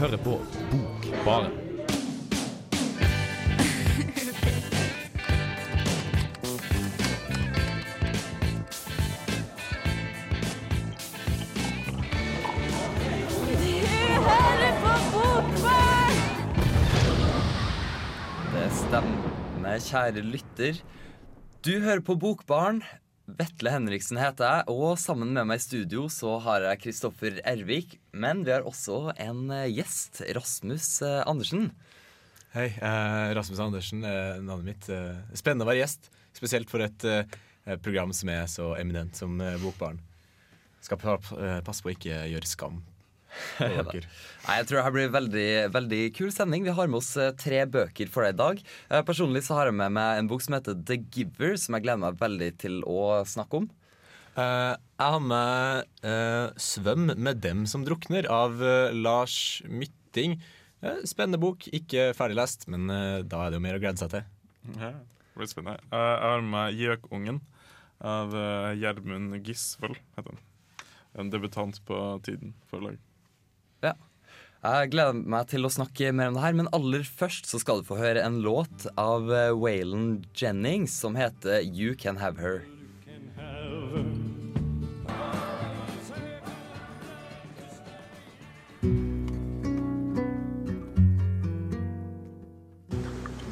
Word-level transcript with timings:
hører 0.00 0.16
på 0.16 0.38
Bokbaren. 0.70 1.50
Det 18.50 18.70
stemmer, 18.72 19.76
kjære 19.84 20.24
lytter. 20.24 20.80
Du 21.60 21.76
hører 21.80 22.00
på 22.00 22.14
Bokbarn. 22.14 22.80
Vetle 23.38 23.72
Henriksen 23.74 24.18
heter 24.20 24.46
jeg, 24.46 24.72
og 24.72 24.98
sammen 24.98 25.32
med 25.34 25.46
meg 25.48 25.60
i 25.60 25.62
studio 25.62 26.06
så 26.12 26.38
har 26.44 26.64
jeg 26.64 26.80
Kristoffer 26.86 27.38
Ervik. 27.46 27.98
Men 28.12 28.42
vi 28.46 28.54
har 28.54 28.66
også 28.66 29.12
en 29.20 29.50
eh, 29.54 29.68
gjest, 29.70 30.22
Rasmus 30.36 30.88
eh, 31.06 31.20
Andersen. 31.28 31.70
Hei, 32.54 32.68
eh, 32.72 33.30
Rasmus 33.36 33.62
Andersen 33.62 34.06
er 34.08 34.40
navnet 34.42 34.70
mitt. 34.72 34.88
Eh, 34.90 35.20
spennende 35.38 35.66
å 35.66 35.70
være 35.70 35.82
gjest, 35.82 36.10
spesielt 36.36 36.72
for 36.72 36.82
et 36.86 37.06
eh, 37.06 37.36
program 37.84 38.14
som 38.16 38.32
er 38.32 38.48
så 38.50 38.72
eminent 38.80 39.18
som 39.18 39.36
eh, 39.44 39.58
Bokbarn. 39.62 40.00
Skal 40.82 41.00
pa 41.02 41.18
eh, 41.36 41.60
passe 41.66 41.84
på 41.84 41.92
å 41.92 41.94
ikke 41.94 42.24
gjøre 42.32 42.50
skam. 42.50 42.80
Nei, 43.60 44.56
jeg 44.58 44.66
tror 44.66 44.78
det 44.78 44.84
her 44.86 44.94
blir 44.94 45.12
veldig, 45.14 45.48
veldig 45.74 46.00
kul 46.16 46.30
sending. 46.34 46.64
Vi 46.66 46.74
har 46.74 46.88
med 46.90 46.98
oss 47.02 47.12
eh, 47.20 47.32
tre 47.38 47.62
bøker 47.70 48.08
for 48.10 48.26
deg 48.26 48.34
i 48.34 48.40
dag. 48.40 48.62
Eh, 48.90 49.02
Personlig 49.06 49.44
så 49.46 49.58
har 49.58 49.70
jeg 49.70 49.76
med 49.78 49.94
meg 49.96 50.18
en 50.22 50.30
bok 50.30 50.42
som 50.44 50.56
heter 50.56 50.78
The 50.88 50.96
Giver, 51.12 51.54
som 51.60 51.76
jeg 51.76 51.84
gleder 51.86 52.02
meg 52.02 52.18
veldig 52.22 52.50
til 52.62 52.80
å 52.88 53.20
snakke 53.28 53.60
om. 53.62 53.68
Uh, 54.38 54.72
jeg 54.96 55.12
har 55.12 55.22
med 55.26 55.88
uh, 56.06 56.54
'Svøm 56.54 57.10
med 57.18 57.40
dem 57.42 57.64
som 57.66 57.82
drukner' 57.84 58.28
av 58.30 58.60
uh, 58.62 58.94
Lars 58.94 59.60
Mytting. 59.66 60.38
Spennende 61.04 61.36
bok. 61.42 61.66
Ikke 61.76 62.14
ferdiglest, 62.16 62.64
men 62.72 62.86
da 62.88 63.42
er 63.44 63.50
det 63.52 63.58
jo 63.58 63.64
mer 63.66 63.76
å 63.76 63.80
glede 63.82 64.00
seg 64.00 64.14
til. 64.14 64.22
Ja, 64.80 64.94
det 64.94 65.36
blir 65.36 65.50
spennende. 65.50 65.82
Eh, 65.92 66.14
Jeg 66.14 66.30
har 66.32 66.46
med 66.46 66.78
'Gjøkungen' 66.78 67.40
av 68.00 68.32
Gjermund 68.80 69.36
Gisvold. 69.44 69.98
heter 70.16 70.32
han. 70.32 70.40
En 71.20 71.28
debutant 71.28 71.76
på 71.84 71.98
Tiden 72.24 72.54
forlag. 72.70 72.96
Ja. 73.84 73.94
Jeg 74.60 74.90
gleder 74.92 75.16
meg 75.16 75.46
til 75.48 75.64
å 75.64 75.72
snakke 75.72 76.10
mer 76.12 76.28
om 76.28 76.36
det 76.36 76.42
her, 76.44 76.56
men 76.58 76.68
aller 76.76 77.06
først 77.06 77.48
så 77.48 77.60
skal 77.62 77.80
du 77.80 77.88
få 77.88 77.96
høre 77.96 78.20
en 78.20 78.42
låt 78.44 78.84
av 79.00 79.30
eh, 79.32 79.54
Waylon 79.56 80.20
Jennings 80.36 80.92
som 81.00 81.16
heter 81.16 81.64
You 81.64 81.96
Can 81.96 82.20
Have 82.20 82.36
Her. 82.36 82.60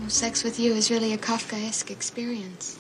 Sex 0.08 0.42
with 0.42 0.58
you 0.58 0.74
is 0.74 0.90
really 0.90 1.12
a 1.12 1.18
Kafkaesque 1.18 1.90
experience. 1.90 2.78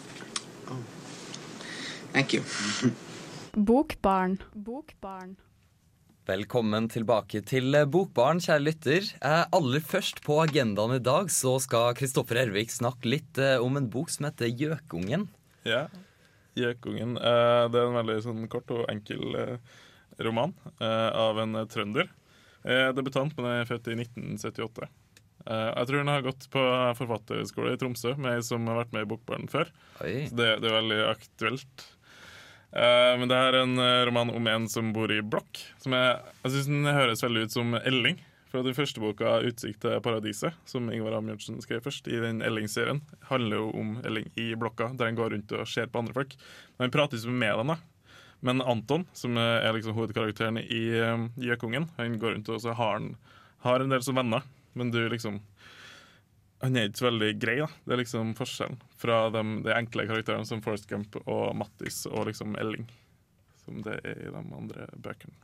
Thank 2.12 2.32
you. 2.32 2.42
Bokbarn. 3.56 4.40
Bokbarn. 4.54 5.36
Velkommen 6.28 6.90
tilbake 6.92 7.40
til 7.40 7.70
Bokbaren, 7.72 7.88
Bokbarn, 7.88 8.40
kjære 8.44 8.60
lytter. 8.60 9.06
Eh, 9.24 9.44
aller 9.56 9.80
først 9.80 10.18
på 10.26 10.34
agendaen 10.42 10.98
i 10.98 11.00
dag 11.00 11.30
så 11.32 11.54
skal 11.64 11.94
Kristoffer 11.96 12.42
Ervik 12.42 12.68
snakke 12.68 13.08
litt 13.08 13.40
eh, 13.40 13.56
om 13.64 13.78
en 13.80 13.88
bok 13.88 14.12
som 14.12 14.26
heter 14.28 14.52
Gjøkungen. 14.52 15.24
Ja. 15.64 15.86
Gjøkungen. 16.52 17.16
Eh, 17.16 17.62
det 17.72 17.80
er 17.80 17.88
en 17.88 17.96
veldig 17.96 18.18
sånn 18.26 18.44
kort 18.52 18.68
og 18.76 18.84
enkel 18.92 19.40
roman 20.20 20.52
av 20.84 21.38
en 21.40 21.62
trønder. 21.70 22.10
Debutant, 22.92 23.32
men 23.38 23.62
er 23.62 23.68
født 23.70 23.88
i 23.88 23.96
1978. 23.96 24.90
Eh, 25.48 25.68
jeg 25.72 25.88
tror 25.88 26.02
hun 26.02 26.10
har 26.12 26.24
gått 26.26 26.48
på 26.52 26.62
forfatterskole 26.98 27.72
i 27.72 27.80
Tromsø, 27.80 28.14
med 28.20 28.36
ei 28.36 28.44
som 28.44 28.66
har 28.68 28.82
vært 28.82 28.92
med 28.96 29.06
i 29.06 29.10
Bokbarn 29.14 29.48
før. 29.48 29.70
Oi. 30.04 30.26
Så 30.28 30.36
det, 30.36 30.50
det 30.60 30.68
er 30.68 30.76
veldig 30.76 30.98
aktuelt. 31.14 31.86
Eh, 32.72 33.12
men 33.18 33.30
det 33.30 33.36
er 33.36 33.60
en 33.62 33.78
eh, 33.80 34.04
roman 34.08 34.32
om 34.34 34.48
en 34.50 34.66
som 34.68 34.92
bor 34.92 35.12
i 35.12 35.22
blokk. 35.22 35.60
Som 35.82 35.96
jeg, 35.96 36.16
jeg 36.44 36.54
synes 36.54 36.70
den 36.70 36.90
høres 36.98 37.24
veldig 37.24 37.46
ut 37.46 37.56
som 37.56 37.78
Elling. 37.80 38.20
Fra 38.48 38.62
den 38.64 38.72
første 38.72 39.00
boka, 39.02 39.42
'Utsikt 39.44 39.82
til 39.84 39.98
paradiset', 40.00 40.56
som 40.64 40.86
Ingvar 40.88 41.18
Amundsen 41.18 41.60
skrev 41.60 41.82
først, 41.84 42.06
i 42.08 42.16
den 42.16 42.40
Elling-serien, 42.40 43.02
handler 43.28 43.60
jo 43.60 43.66
om 43.76 43.90
Elling 44.08 44.30
i 44.40 44.54
blokka, 44.56 44.88
der 44.96 45.10
han 45.10 45.18
går 45.18 45.34
rundt 45.34 45.52
og 45.52 45.68
ser 45.68 45.90
på 45.92 46.00
andre 46.00 46.16
folk. 46.16 46.32
Men 46.78 46.88
han 46.88 46.94
prater 46.94 47.20
ikke 47.20 47.34
med 47.44 47.60
dem. 47.60 47.74
Men 48.40 48.62
Anton, 48.62 49.04
som 49.12 49.36
er 49.36 49.68
liksom 49.76 49.92
hovedkarakteren 49.98 50.62
i 50.64 50.84
eh, 50.96 51.26
Gjøkungen, 51.44 51.90
han 51.98 52.16
går 52.16 52.38
rundt 52.38 52.48
og 52.48 52.64
har 52.72 52.96
han 52.96 53.12
har 53.66 53.82
en 53.82 53.92
del 53.92 54.02
som 54.06 54.18
venner, 54.18 54.44
men 54.78 54.92
du 54.94 55.00
liksom 55.10 55.40
Han 56.62 56.74
er 56.76 56.88
ikke 56.88 56.98
så 57.02 57.06
veldig 57.08 57.28
grei, 57.38 57.56
da. 57.62 57.68
Det 57.86 57.94
er 57.94 58.00
liksom 58.02 58.32
forskjellen 58.38 58.78
fra 58.98 59.18
de, 59.30 59.42
de 59.62 59.74
enkle 59.76 60.06
karakterene 60.08 60.48
som 60.48 60.62
Forrest 60.64 60.88
Gump 60.90 61.14
og 61.24 61.52
Mattis 61.54 62.00
og 62.10 62.26
liksom 62.26 62.56
Elling, 62.58 62.88
som 63.64 63.78
det 63.86 64.00
er 64.02 64.24
i 64.26 64.32
de 64.34 64.40
andre 64.42 64.88
bøkene. 64.98 65.36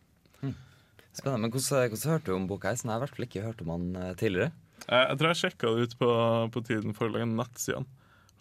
Spennende, 1.15 1.47
men 1.47 1.53
hvordan, 1.55 1.93
hvordan 1.93 2.11
hørte 2.11 2.27
du 2.27 2.35
om 2.35 2.47
boka? 2.51 2.73
her? 2.73 2.79
Sånn, 2.81 2.91
Jeg 2.91 2.97
har 2.97 3.03
i 3.03 3.07
hvert 3.07 3.15
fall 3.17 3.27
ikke 3.29 3.45
hørt 3.45 3.61
om 3.63 3.71
den 3.77 4.01
eh, 4.01 4.15
tidligere. 4.19 4.51
Jeg, 4.89 5.05
jeg 5.13 5.19
tror 5.21 5.31
jeg 5.31 5.39
sjekka 5.45 5.71
det 5.77 5.85
ut 5.87 5.95
på, 6.01 6.09
på 6.57 6.63
Tiden 6.67 6.97
forlaget, 6.99 7.31
nettsidene. 7.39 7.87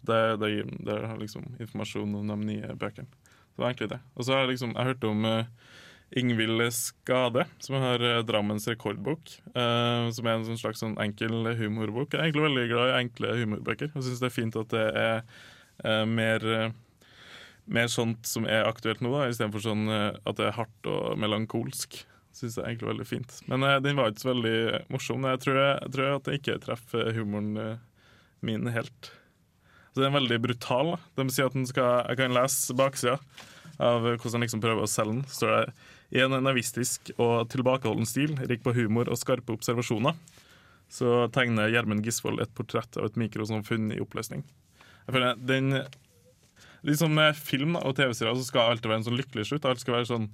Der, 0.04 0.34
det, 0.42 0.50
gir- 0.56 0.72
det 0.90 0.96
har 1.06 1.20
liksom 1.22 1.46
informasjon 1.62 2.16
om 2.20 2.32
de 2.34 2.38
nye 2.50 2.74
bøkene. 2.82 3.06
Så 3.54 3.54
det 3.54 3.62
var 3.62 3.70
egentlig 3.70 3.92
det. 3.94 4.00
Og 4.18 4.26
så 4.26 4.34
har 4.34 4.42
jeg 4.48 4.56
liksom, 4.56 4.74
jeg 4.74 4.90
hørt 4.90 5.06
om 5.08 5.22
uh, 5.30 5.46
Ingvild 6.20 6.62
Skade, 6.76 7.46
som 7.64 7.76
har 7.82 8.04
eh, 8.04 8.22
Drammens 8.28 8.68
rekordbok. 8.70 9.34
eh, 9.56 10.10
som 10.14 10.28
er 10.30 10.38
en 10.38 10.46
sånn 10.48 10.60
slags 10.62 10.84
sånn 10.84 10.96
enkel 11.02 11.50
humorbok. 11.60 12.14
Jeg 12.14 12.20
er 12.20 12.28
egentlig 12.30 12.48
veldig 12.50 12.66
glad 12.72 12.92
i 12.92 12.98
enkle 13.02 13.36
humorbøker. 13.42 13.92
Jeg 13.96 14.06
syns 14.08 14.22
det 14.22 14.30
er 14.30 14.36
fint 14.36 14.58
at 14.60 14.74
det 14.74 14.86
er 15.02 15.22
eh, 15.84 16.04
mer 16.10 16.46
eh, 16.50 16.72
mer 17.66 17.88
sånt 17.88 18.28
som 18.28 18.44
er 18.44 18.66
aktuelt 18.68 19.00
nå, 19.00 19.12
da, 19.14 19.30
istedenfor 19.32 19.64
sånn 19.64 19.88
eh, 19.88 20.10
at 20.28 20.40
det 20.40 20.50
er 20.50 20.58
hardt 20.58 20.90
og 20.92 21.18
melankolsk. 21.22 22.02
Syns 22.34 22.58
jeg 22.58 22.64
er 22.64 22.72
egentlig 22.74 22.90
veldig 22.92 23.08
fint. 23.08 23.36
Men 23.48 23.64
eh, 23.64 23.80
den 23.86 23.98
var 23.98 24.12
ikke 24.12 24.26
så 24.26 24.34
veldig 24.34 24.58
morsom. 24.94 25.26
Jeg 25.32 25.42
tror, 25.46 25.60
jeg, 25.62 25.76
jeg 25.86 25.96
tror 25.96 26.16
at 26.18 26.30
jeg 26.30 26.42
ikke 26.44 26.62
treffer 26.68 27.12
humoren 27.18 27.80
min 28.44 28.68
helt. 28.76 29.14
Så 29.94 30.02
den 30.02 30.10
er 30.10 30.18
veldig 30.18 30.40
brutal. 30.44 30.96
De 31.16 31.28
sier 31.32 31.48
at 31.48 31.56
den 31.56 31.68
skal, 31.70 32.04
jeg 32.10 32.20
kan 32.20 32.34
lese 32.36 32.74
baksida 32.76 33.20
av 33.82 34.04
hvordan 34.06 34.36
han 34.36 34.44
liksom 34.46 34.62
prøver 34.64 34.86
å 34.86 34.90
selge 34.90 35.16
den. 35.16 35.26
står 35.30 35.54
det 35.54 35.74
i 36.12 36.22
en 36.24 36.36
navistisk 36.44 37.14
og 37.18 37.50
tilbakeholden 37.54 38.08
stil, 38.10 38.36
rik 38.50 38.64
på 38.66 38.76
humor 38.76 39.10
og 39.12 39.20
skarpe 39.22 39.56
observasjoner, 39.56 40.18
så 40.94 41.28
tegner 41.34 41.72
Gjermund 41.74 42.06
Gisvold 42.06 42.44
et 42.44 42.54
portrett 42.54 43.00
av 43.00 43.08
et 43.08 43.18
mikrosamfunn 43.18 43.94
i 43.96 44.02
oppløsning. 44.04 44.44
Jeg 45.08 45.16
føler 45.16 45.40
den 45.40 45.72
liksom 46.86 47.16
med 47.16 47.40
film 47.40 47.78
og 47.80 47.96
TV-serier 47.98 48.38
så 48.38 48.46
skal 48.46 48.74
alltid 48.74 48.92
være 48.92 49.02
en 49.02 49.08
sånn 49.08 49.18
lykkelig 49.18 49.48
slutt. 49.50 49.66
Alt 49.66 49.82
skal 49.82 49.98
være 49.98 50.12
sånn, 50.12 50.30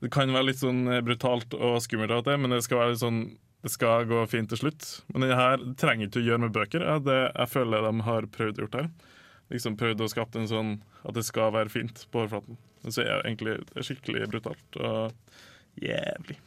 det 0.00 0.10
kan 0.12 0.32
være 0.34 0.48
litt 0.48 0.62
sånn 0.62 0.82
brutalt 1.06 1.54
og 1.58 1.78
skummelt, 1.84 2.32
men 2.40 2.56
det 2.56 2.64
skal 2.66 2.82
være 2.82 2.96
litt 2.96 3.04
sånn 3.04 3.22
det 3.60 3.68
skal 3.74 4.06
gå 4.08 4.22
fint 4.32 4.48
til 4.48 4.56
slutt. 4.56 4.86
Men 5.12 5.26
det 5.26 5.36
her 5.36 5.60
trenger 5.80 6.08
ikke 6.08 6.22
å 6.22 6.28
gjøre 6.30 6.42
med 6.46 6.54
bøker. 6.54 6.84
Ja, 6.86 6.96
det, 7.04 7.18
jeg 7.28 7.52
føler 7.52 7.84
de 7.84 8.06
har 8.06 8.28
prøvd 8.32 8.56
å 8.56 8.64
gjøre 8.64 8.84
her. 8.86 9.10
Liksom 9.50 9.78
prøvd 9.78 10.04
å 10.04 10.10
skape 10.10 10.38
en 10.38 10.50
sånn 10.50 10.76
at 11.02 11.16
det 11.16 11.24
skal 11.26 11.54
være 11.54 11.72
fint 11.72 12.04
på 12.10 12.22
overflaten. 12.22 12.58
Men 12.84 12.94
så 12.94 13.02
er 13.02 13.10
det 13.10 13.32
egentlig 13.32 13.56
er 13.60 13.86
skikkelig 13.86 14.30
brutalt 14.30 14.80
og 14.80 15.82
jævlig. 15.82 16.38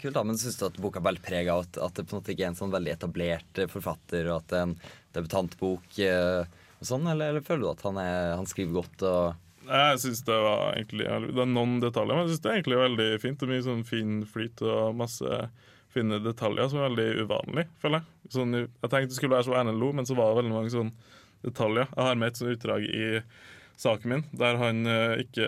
Kult 0.00 0.14
da, 0.14 0.22
men 0.24 0.38
Syns 0.38 0.58
du 0.60 0.66
at 0.68 0.80
boka 0.80 1.00
er 1.00 1.06
veldig 1.08 1.22
preg 1.24 1.48
av 1.50 1.64
at, 1.64 1.78
at 1.80 1.96
det 1.96 2.04
på 2.06 2.14
en 2.14 2.20
måte 2.20 2.34
ikke 2.34 2.44
er 2.44 2.52
en 2.52 2.58
sånn 2.58 2.74
veldig 2.74 2.92
etablert 2.92 3.60
eh, 3.60 3.70
forfatter, 3.70 4.28
og 4.30 4.42
at 4.42 4.50
det 4.52 4.58
er 4.58 4.66
en 4.68 4.74
debutantbok 5.16 5.98
eh, 6.04 6.58
og 6.82 6.88
sånn, 6.88 7.06
eller, 7.08 7.32
eller 7.32 7.46
føler 7.46 7.64
du 7.64 7.70
at 7.72 7.84
han, 7.86 7.98
er, 8.02 8.34
han 8.38 8.48
skriver 8.50 8.80
godt 8.80 9.04
og 9.06 9.68
Jeg 9.70 9.98
syns 10.02 10.24
det 10.26 10.38
var 10.44 10.74
egentlig 10.74 11.06
Det 11.06 11.42
er 11.44 11.50
noen 11.50 11.76
detaljer, 11.82 12.14
men 12.14 12.24
jeg 12.26 12.32
synes 12.32 12.44
det 12.44 12.50
er 12.50 12.58
egentlig 12.58 12.80
veldig 12.80 13.08
fint. 13.22 13.38
Det 13.38 13.46
er 13.46 13.52
mye 13.52 13.66
sånn 13.68 13.84
fin 13.86 14.16
flyt 14.28 14.64
og 14.66 14.96
masse 14.98 15.42
fine 15.92 16.18
detaljer 16.24 16.70
som 16.72 16.80
er 16.80 16.88
veldig 16.88 17.26
uvanlig, 17.26 17.66
føler 17.82 18.00
jeg. 18.00 18.32
Sånn, 18.34 18.56
jeg 18.56 18.88
tenkte 18.88 19.10
det 19.12 19.18
skulle 19.18 19.36
være 19.36 19.46
så 19.46 19.62
NLO, 19.62 19.76
Lo, 19.78 19.90
men 19.98 20.08
så 20.08 20.16
var 20.18 20.32
det 20.32 20.40
veldig 20.40 20.54
mange 20.56 20.72
sånne 20.72 21.10
detaljer. 21.44 21.90
Jeg 21.92 22.08
har 22.08 22.18
med 22.20 22.32
et 22.32 22.40
sånt 22.40 22.54
utdrag 22.56 22.86
i 22.86 23.06
saken 23.82 24.12
min 24.12 24.24
der 24.36 24.58
han 24.60 24.86
eh, 24.86 25.22
ikke 25.24 25.46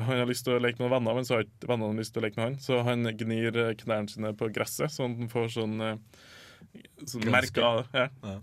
Han 0.00 0.20
har 0.22 0.28
lyst 0.30 0.46
til 0.46 0.56
å 0.56 0.62
leke 0.62 0.80
med 0.80 0.92
venner, 0.92 1.16
men 1.18 1.26
så 1.26 1.36
har 1.36 1.44
ikke 1.44 1.68
vennene 1.68 1.98
lyst 1.98 2.14
til 2.14 2.22
å 2.22 2.24
leke 2.24 2.38
med 2.38 2.46
han. 2.46 2.58
Så 2.62 2.78
han 2.86 3.10
gnir 3.18 3.56
eh, 3.58 3.74
knærne 3.82 4.08
sine 4.08 4.30
på 4.38 4.48
gresset, 4.54 4.92
sånn 4.94 5.16
at 5.16 5.24
han 5.24 5.32
får 5.32 5.48
sånn, 5.56 5.74
eh, 5.82 6.24
sånn 7.10 7.26
merke 7.34 7.64
av 7.66 7.82
det. 7.82 8.06
Ja. 8.22 8.38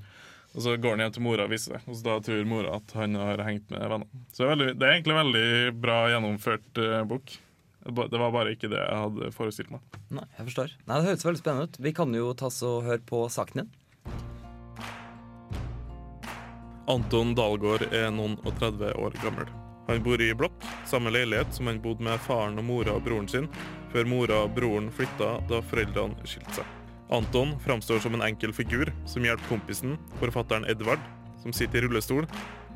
Og 0.57 0.63
så 0.65 0.75
går 0.81 0.95
han 0.95 1.05
hjem 1.05 1.15
til 1.15 1.25
mora 1.25 1.47
og 1.47 1.53
viser 1.53 1.77
det, 1.77 1.81
og 1.87 1.97
så 1.97 2.05
da 2.07 2.19
tror 2.25 2.47
mora 2.51 2.77
at 2.79 2.93
han 2.99 3.17
har 3.19 3.43
hengt 3.47 3.71
med 3.73 3.83
vennene. 3.83 4.23
Så 4.31 4.43
det 4.43 4.45
er, 4.45 4.53
veldig, 4.53 4.69
det 4.75 4.87
er 4.87 4.95
egentlig 4.95 5.17
veldig 5.17 5.49
bra 5.87 5.97
gjennomført 6.11 6.81
uh, 6.83 7.01
bok. 7.09 7.35
Det 7.87 8.07
Det 8.11 8.19
var 8.19 8.33
bare 8.35 8.55
ikke 8.55 8.71
det 8.71 8.81
jeg 8.81 9.03
hadde 9.03 9.29
forestilt 9.35 9.69
meg. 9.71 9.99
Nei, 10.11 10.25
jeg 10.39 10.49
forstår. 10.49 10.73
Nei, 10.87 10.97
Det 10.97 11.11
høres 11.11 11.27
veldig 11.29 11.43
spennende 11.43 11.69
ut. 11.69 11.77
Vi 11.87 11.93
kan 11.95 12.17
jo 12.17 12.33
ta 12.33 12.49
oss 12.49 12.63
og 12.67 12.81
høre 12.89 13.05
på 13.05 13.27
saken 13.31 13.63
din. 13.63 13.71
Anton 16.87 17.33
Dahlgaard 17.35 17.89
er 17.91 18.07
noen 18.15 18.37
og 18.47 18.53
30 18.61 18.93
år 18.95 19.15
gammel. 19.19 19.49
Han 19.89 19.99
bor 20.03 20.21
i 20.23 20.29
blokk, 20.35 20.55
samme 20.87 21.11
leilighet 21.11 21.51
som 21.55 21.67
han 21.67 21.81
bodde 21.83 22.03
med 22.07 22.21
faren 22.23 22.55
og 22.59 22.63
mora 22.67 22.93
og 22.95 23.03
broren 23.03 23.27
sin, 23.27 23.49
før 23.91 24.07
mora 24.07 24.37
og 24.45 24.55
broren 24.55 24.87
flytta 24.95 25.33
da 25.49 25.59
foreldrene 25.67 26.27
skilte 26.27 26.61
seg. 26.61 26.71
Anton 27.11 27.53
framstår 27.63 27.99
som 28.03 28.15
en 28.15 28.23
enkel 28.23 28.55
figur 28.55 28.91
som 29.07 29.27
hjelper 29.27 29.51
kompisen, 29.51 29.99
forfatteren 30.21 30.67
Edvard, 30.71 31.03
som 31.43 31.55
sitter 31.55 31.83
i 31.83 31.85
rullestol, 31.87 32.27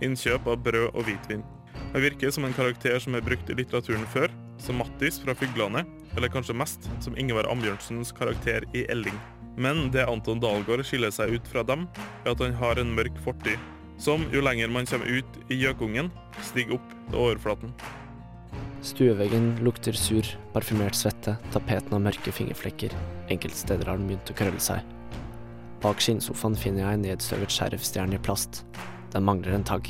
innkjøp 0.03 0.47
av 0.47 0.59
brød 0.63 0.91
og 0.91 1.07
hvitvin. 1.07 1.43
Han 1.91 2.03
virker 2.03 2.31
som 2.35 2.47
en 2.47 2.55
karakter 2.55 2.99
som 3.03 3.15
er 3.15 3.23
brukt 3.23 3.47
i 3.51 3.55
litteraturen 3.55 4.07
før, 4.11 4.31
som 4.59 4.79
Mattis 4.79 5.19
fra 5.23 5.35
Fyglane, 5.35 5.83
eller 6.17 6.31
kanskje 6.31 6.55
mest 6.55 6.87
som 7.03 7.15
Ingvar 7.19 7.47
Ambjørnsens 7.51 8.11
karakter 8.15 8.67
i 8.75 8.85
Elling. 8.91 9.15
Men 9.59 9.89
det 9.91 10.07
Anton 10.07 10.39
Dahlgaard 10.39 10.83
skiller 10.87 11.11
seg 11.15 11.35
ut 11.35 11.47
fra 11.51 11.63
dem, 11.67 11.87
er 12.23 12.35
at 12.35 12.43
han 12.43 12.55
har 12.59 12.79
en 12.79 12.95
mørk 12.95 13.19
fortid, 13.23 13.59
som 14.01 14.23
jo 14.33 14.41
lenger 14.41 14.71
man 14.73 14.87
kommer 14.89 15.05
ut 15.05 15.41
i 15.53 15.59
gjøkungen, 15.61 16.09
stiger 16.47 16.79
opp 16.79 16.93
til 17.11 17.19
overflaten. 17.21 17.73
Stueveggen 18.81 19.51
lukter 19.61 19.93
sur, 19.93 20.25
parfymert 20.55 20.97
svette, 20.97 21.35
tapeten 21.53 21.93
har 21.93 22.01
mørke 22.01 22.33
fingerflekker. 22.33 22.95
Enkelte 23.29 23.59
steder 23.59 23.91
har 23.91 23.99
den 23.99 24.07
begynt 24.09 24.31
å 24.33 24.37
krølle 24.39 24.61
seg. 24.63 24.81
Bak 25.83 26.01
skinnsofaen 26.01 26.57
finner 26.57 26.83
jeg 26.87 26.97
en 26.97 27.05
nedstøvet 27.05 27.53
sheriffstjerne 27.53 28.17
i 28.17 28.23
plast. 28.25 28.63
Den 29.13 29.27
mangler 29.27 29.53
en 29.53 29.67
tagg. 29.69 29.85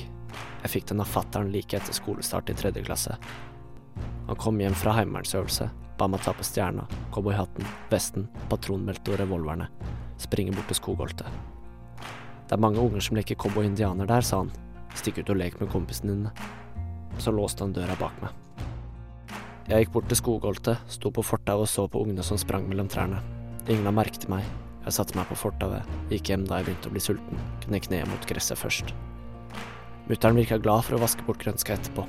Jeg 0.61 0.73
fikk 0.73 0.89
den 0.91 1.03
av 1.03 1.07
fattern 1.07 1.53
like 1.55 1.79
etter 1.79 1.95
skolestart 1.95 2.51
i 2.51 2.57
tredje 2.57 2.83
klasse. 2.83 3.15
Han 4.27 4.39
kom 4.39 4.59
hjem 4.59 4.75
fra 4.75 4.97
heimevernsøvelse, 4.99 5.69
ba 5.99 6.09
meg 6.11 6.23
ta 6.25 6.35
på 6.35 6.43
stjerna, 6.47 6.83
cowboyhatten, 7.15 7.67
vesten, 7.91 8.27
patronbeltet 8.51 9.15
og 9.15 9.23
revolverne. 9.23 9.71
Springe 10.19 10.55
bort 10.55 10.67
til 10.71 10.79
skogholtet. 10.79 11.60
Det 12.51 12.57
er 12.57 12.65
mange 12.65 12.81
unger 12.83 12.99
som 12.99 13.15
leker 13.15 13.37
cowboy-indianer 13.39 14.09
der, 14.09 14.25
sa 14.27 14.41
han. 14.41 14.49
Stikk 14.99 15.21
ut 15.21 15.29
og 15.31 15.37
lek 15.39 15.53
med 15.61 15.69
kompisene 15.71 16.11
dine. 16.11 16.31
Så 17.15 17.31
låste 17.31 17.63
han 17.63 17.71
døra 17.71 17.95
bak 17.95 18.17
meg. 18.19 18.33
Jeg 19.69 19.85
gikk 19.85 19.93
bort 19.93 20.09
til 20.11 20.19
skogholtet, 20.19 20.81
sto 20.91 21.13
på 21.15 21.23
fortauet 21.23 21.63
og 21.63 21.71
så 21.71 21.85
på 21.87 22.01
ungene 22.03 22.25
som 22.27 22.35
sprang 22.35 22.67
mellom 22.67 22.89
trærne. 22.91 23.21
Ingen 23.69 23.87
la 23.87 23.93
merke 23.95 24.19
til 24.19 24.33
meg. 24.33 24.43
Jeg 24.83 24.97
satte 24.97 25.15
meg 25.15 25.31
på 25.31 25.37
fortauet, 25.45 25.87
gikk 26.11 26.33
hjem 26.33 26.43
da 26.49 26.59
jeg 26.59 26.67
begynte 26.67 26.91
å 26.91 26.97
bli 26.97 27.05
sulten, 27.05 27.39
kunne 27.63 27.79
kneet 27.87 28.11
mot 28.11 28.27
gresset 28.27 28.59
først. 28.59 28.91
Mutter'n 30.11 30.43
virka 30.43 30.59
glad 30.59 30.83
for 30.83 30.99
å 30.99 31.03
vaske 31.05 31.23
bort 31.23 31.39
grønska 31.39 31.79
etterpå. 31.79 32.03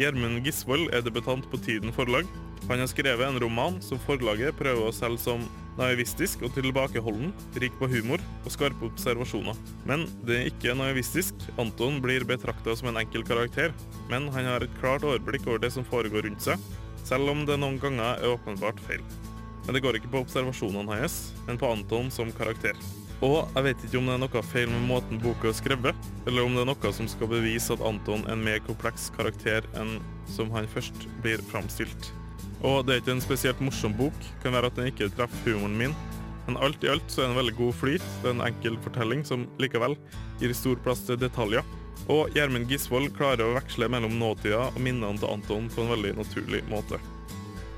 Gjermund 0.00 0.40
Gisvold 0.46 0.94
er 0.96 1.02
debutant 1.04 1.44
på 1.52 1.58
Tiden 1.60 1.92
forlag. 1.92 2.28
Han 2.70 2.80
har 2.80 2.88
skrevet 2.88 3.20
en 3.26 3.40
roman 3.42 3.74
som 3.84 4.00
forlaget 4.00 4.56
prøver 4.56 4.86
å 4.88 4.94
selge 4.96 5.20
som 5.20 5.42
naivistisk 5.76 6.40
og 6.46 6.54
tilbakeholden, 6.54 7.34
rik 7.60 7.76
på 7.76 7.88
humor 7.92 8.22
og 8.40 8.54
skarpe 8.54 8.88
observasjoner. 8.88 9.58
Men 9.84 10.06
det 10.24 10.38
er 10.38 10.48
ikke 10.48 10.76
naivistisk. 10.78 11.36
Anton 11.60 12.00
blir 12.00 12.24
betrakta 12.28 12.78
som 12.80 12.88
en 12.88 13.00
enkel 13.02 13.26
karakter, 13.28 13.76
men 14.08 14.30
han 14.32 14.48
har 14.48 14.64
et 14.64 14.78
klart 14.80 15.04
overblikk 15.04 15.44
over 15.50 15.60
det 15.60 15.72
som 15.76 15.84
foregår 15.84 16.24
rundt 16.28 16.48
seg, 16.48 16.56
selv 17.04 17.28
om 17.34 17.44
det 17.44 17.60
noen 17.60 17.76
ganger 17.82 18.16
er 18.16 18.32
åpenbart 18.32 18.80
feil. 18.88 19.04
Men 19.66 19.76
det 19.76 19.84
går 19.84 20.00
ikke 20.00 20.14
på 20.14 20.24
observasjonene 20.24 20.96
hans, 20.96 21.20
men 21.44 21.60
på 21.60 21.68
Anton 21.68 22.08
som 22.14 22.32
karakter. 22.40 22.72
Og 23.20 23.50
jeg 23.52 23.64
vet 23.66 23.82
ikke 23.84 23.98
om 24.00 24.06
det 24.08 24.14
er 24.14 24.22
noe 24.22 24.42
feil 24.48 24.70
med 24.72 24.86
måten 24.88 25.20
boka 25.20 25.50
er 25.50 25.56
skrevet, 25.56 26.06
eller 26.24 26.46
om 26.46 26.54
det 26.56 26.62
er 26.62 26.70
noe 26.70 26.92
som 26.96 27.08
skal 27.10 27.28
bevise 27.28 27.74
at 27.74 27.82
Anton 27.84 28.24
er 28.24 28.32
en 28.32 28.46
mer 28.46 28.62
kompleks 28.64 29.10
karakter 29.16 29.66
enn 29.76 29.98
som 30.30 30.48
han 30.54 30.68
først 30.72 31.04
blir 31.20 31.42
framstilt. 31.50 32.12
Og 32.64 32.86
det 32.86 32.94
er 32.94 33.02
ikke 33.02 33.16
en 33.18 33.24
spesielt 33.24 33.60
morsom 33.64 33.92
bok, 33.96 34.16
kan 34.40 34.56
være 34.56 34.70
at 34.72 34.80
den 34.80 34.88
ikke 34.88 35.10
treffer 35.16 35.52
humoren 35.52 35.76
min, 35.76 35.94
men 36.46 36.56
alt 36.64 36.84
i 36.84 36.88
alt 36.90 37.12
så 37.12 37.22
er 37.22 37.28
det 37.28 37.34
en 37.34 37.40
veldig 37.42 37.56
god 37.60 37.76
flyt. 37.78 38.06
Det 38.22 38.26
er 38.30 38.34
en 38.34 38.46
enkel 38.48 38.80
fortelling 38.82 39.20
som 39.28 39.44
likevel 39.62 39.94
gir 40.40 40.54
stor 40.56 40.80
plass 40.82 41.04
til 41.06 41.20
detaljer. 41.20 41.66
Og 42.10 42.32
Gjermund 42.34 42.66
Gisvold 42.72 43.12
klarer 43.14 43.44
å 43.44 43.54
veksle 43.54 43.86
mellom 43.92 44.16
nåtida 44.18 44.64
og 44.72 44.80
minnene 44.82 45.20
til 45.20 45.30
Anton 45.30 45.68
på 45.70 45.84
en 45.84 45.92
veldig 45.92 46.16
naturlig 46.18 46.64
måte. 46.72 46.98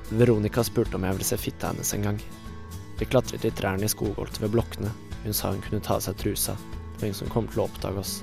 Veronica 0.09 0.63
spurte 0.65 0.97
om 0.97 1.05
jeg 1.05 1.19
ville 1.19 1.27
se 1.27 1.37
fitta 1.37 1.69
hennes 1.73 1.93
en 1.93 2.07
gang. 2.07 2.21
Vi 2.97 3.09
klatret 3.09 3.45
i 3.45 3.51
trærne 3.53 3.85
i 3.85 3.91
skogholtet 3.91 4.41
ved 4.41 4.55
blokkene. 4.55 4.93
Hun 5.23 5.33
sa 5.33 5.51
hun 5.53 5.63
kunne 5.63 5.83
ta 5.83 5.97
av 5.97 6.05
seg 6.05 6.17
trusa. 6.19 6.57
Det 6.59 7.01
var 7.01 7.09
ingen 7.09 7.19
som 7.21 7.31
kom 7.31 7.47
til 7.47 7.63
å 7.63 7.67
oppdage 7.69 8.03
oss. 8.03 8.13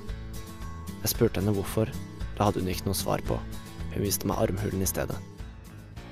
Jeg 1.00 1.14
spurte 1.14 1.41
henne 1.41 1.55
hvorfor. 1.56 1.91
Det 2.37 2.44
hadde 2.44 2.62
hun 2.62 2.73
ikke 2.73 2.88
noe 2.88 2.99
svar 2.99 3.23
på. 3.29 3.38
Hun 3.94 4.05
viste 4.05 4.29
meg 4.29 4.41
armhulen 4.41 4.85
i 4.85 4.88
stedet. 4.88 5.17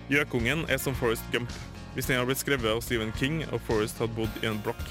Gjøkungen 0.08 0.64
er 0.72 0.80
som 0.80 0.96
Forest 0.96 1.26
Gump. 1.32 1.52
Hvis 1.94 2.08
den 2.08 2.16
hadde 2.16 2.30
blitt 2.30 2.40
skrevet 2.40 2.70
av 2.72 2.80
Stephen 2.84 3.12
King 3.20 3.42
og 3.48 3.60
Forest 3.66 4.00
hadde 4.00 4.16
bodd 4.16 4.40
i 4.42 4.48
en 4.48 4.60
blokk. 4.64 4.84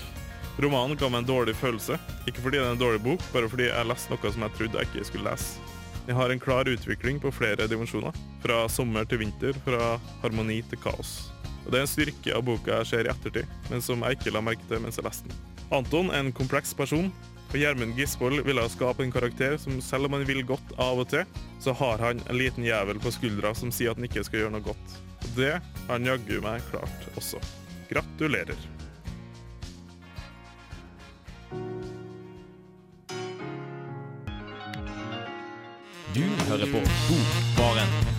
Romanen 0.62 0.98
ga 0.98 1.10
meg 1.10 1.22
en 1.22 1.30
dårlig 1.30 1.54
følelse, 1.58 2.00
ikke 2.26 2.42
fordi 2.42 2.58
det 2.58 2.66
er 2.66 2.72
en 2.74 2.82
dårlig 2.82 3.02
bok, 3.06 3.26
bare 3.34 3.50
fordi 3.50 3.68
jeg 3.68 3.90
leste 3.90 4.10
noe 4.10 4.32
som 4.34 4.46
jeg 4.46 4.56
trodde 4.58 4.82
jeg 4.82 4.90
ikke 4.90 5.10
skulle 5.12 5.30
lese. 5.30 5.74
Den 6.08 6.18
har 6.18 6.34
en 6.34 6.42
klar 6.42 6.70
utvikling 6.72 7.20
på 7.22 7.34
flere 7.36 7.68
dimensjoner, 7.70 8.16
fra 8.42 8.64
sommer 8.72 9.06
til 9.06 9.22
vinter, 9.22 9.58
fra 9.66 9.98
harmoni 10.24 10.62
til 10.72 10.82
kaos. 10.82 11.28
Og 11.66 11.72
Det 11.72 11.78
er 11.78 11.86
en 11.86 11.92
styrke 11.92 12.34
av 12.34 12.46
boka 12.48 12.80
jeg 12.80 12.90
ser 12.90 13.06
i 13.06 13.14
ettertid, 13.14 13.54
men 13.70 13.86
som 13.86 14.02
jeg 14.02 14.18
ikke 14.18 14.34
la 14.34 14.42
merke 14.42 14.66
til 14.70 14.82
mens 14.82 14.98
jeg 14.98 15.06
leste 15.06 15.30
den. 15.30 15.57
Anton 15.70 16.08
er 16.14 16.22
en 16.24 16.32
kompleks 16.32 16.72
person, 16.78 17.10
og 17.48 17.56
Gjermund 17.60 17.96
Gisvold 18.00 18.40
ville 18.48 18.64
skape 18.72 19.04
en 19.04 19.12
karakter 19.12 19.58
som 19.60 19.82
selv 19.84 20.08
om 20.08 20.16
han 20.16 20.26
vil 20.28 20.46
godt 20.48 20.74
av 20.80 21.02
og 21.04 21.10
til, 21.12 21.28
så 21.64 21.76
har 21.76 22.00
han 22.04 22.24
en 22.24 22.40
liten 22.40 22.64
jævel 22.64 23.00
på 23.04 23.12
skuldra 23.16 23.54
som 23.56 23.72
sier 23.72 23.92
at 23.92 24.00
han 24.00 24.08
ikke 24.08 24.24
skal 24.28 24.46
gjøre 24.46 24.56
noe 24.56 24.68
godt. 24.68 24.98
Og 25.24 25.30
det 25.36 25.54
har 25.60 25.92
han 25.92 26.08
jaggu 26.08 26.40
meg 26.44 26.64
klart 26.72 27.08
også. 27.20 27.42
Gratulerer. 27.92 28.68
Du 36.16 36.24
hører 36.48 36.72
på 36.72 36.86
Bokbaren. 37.08 38.17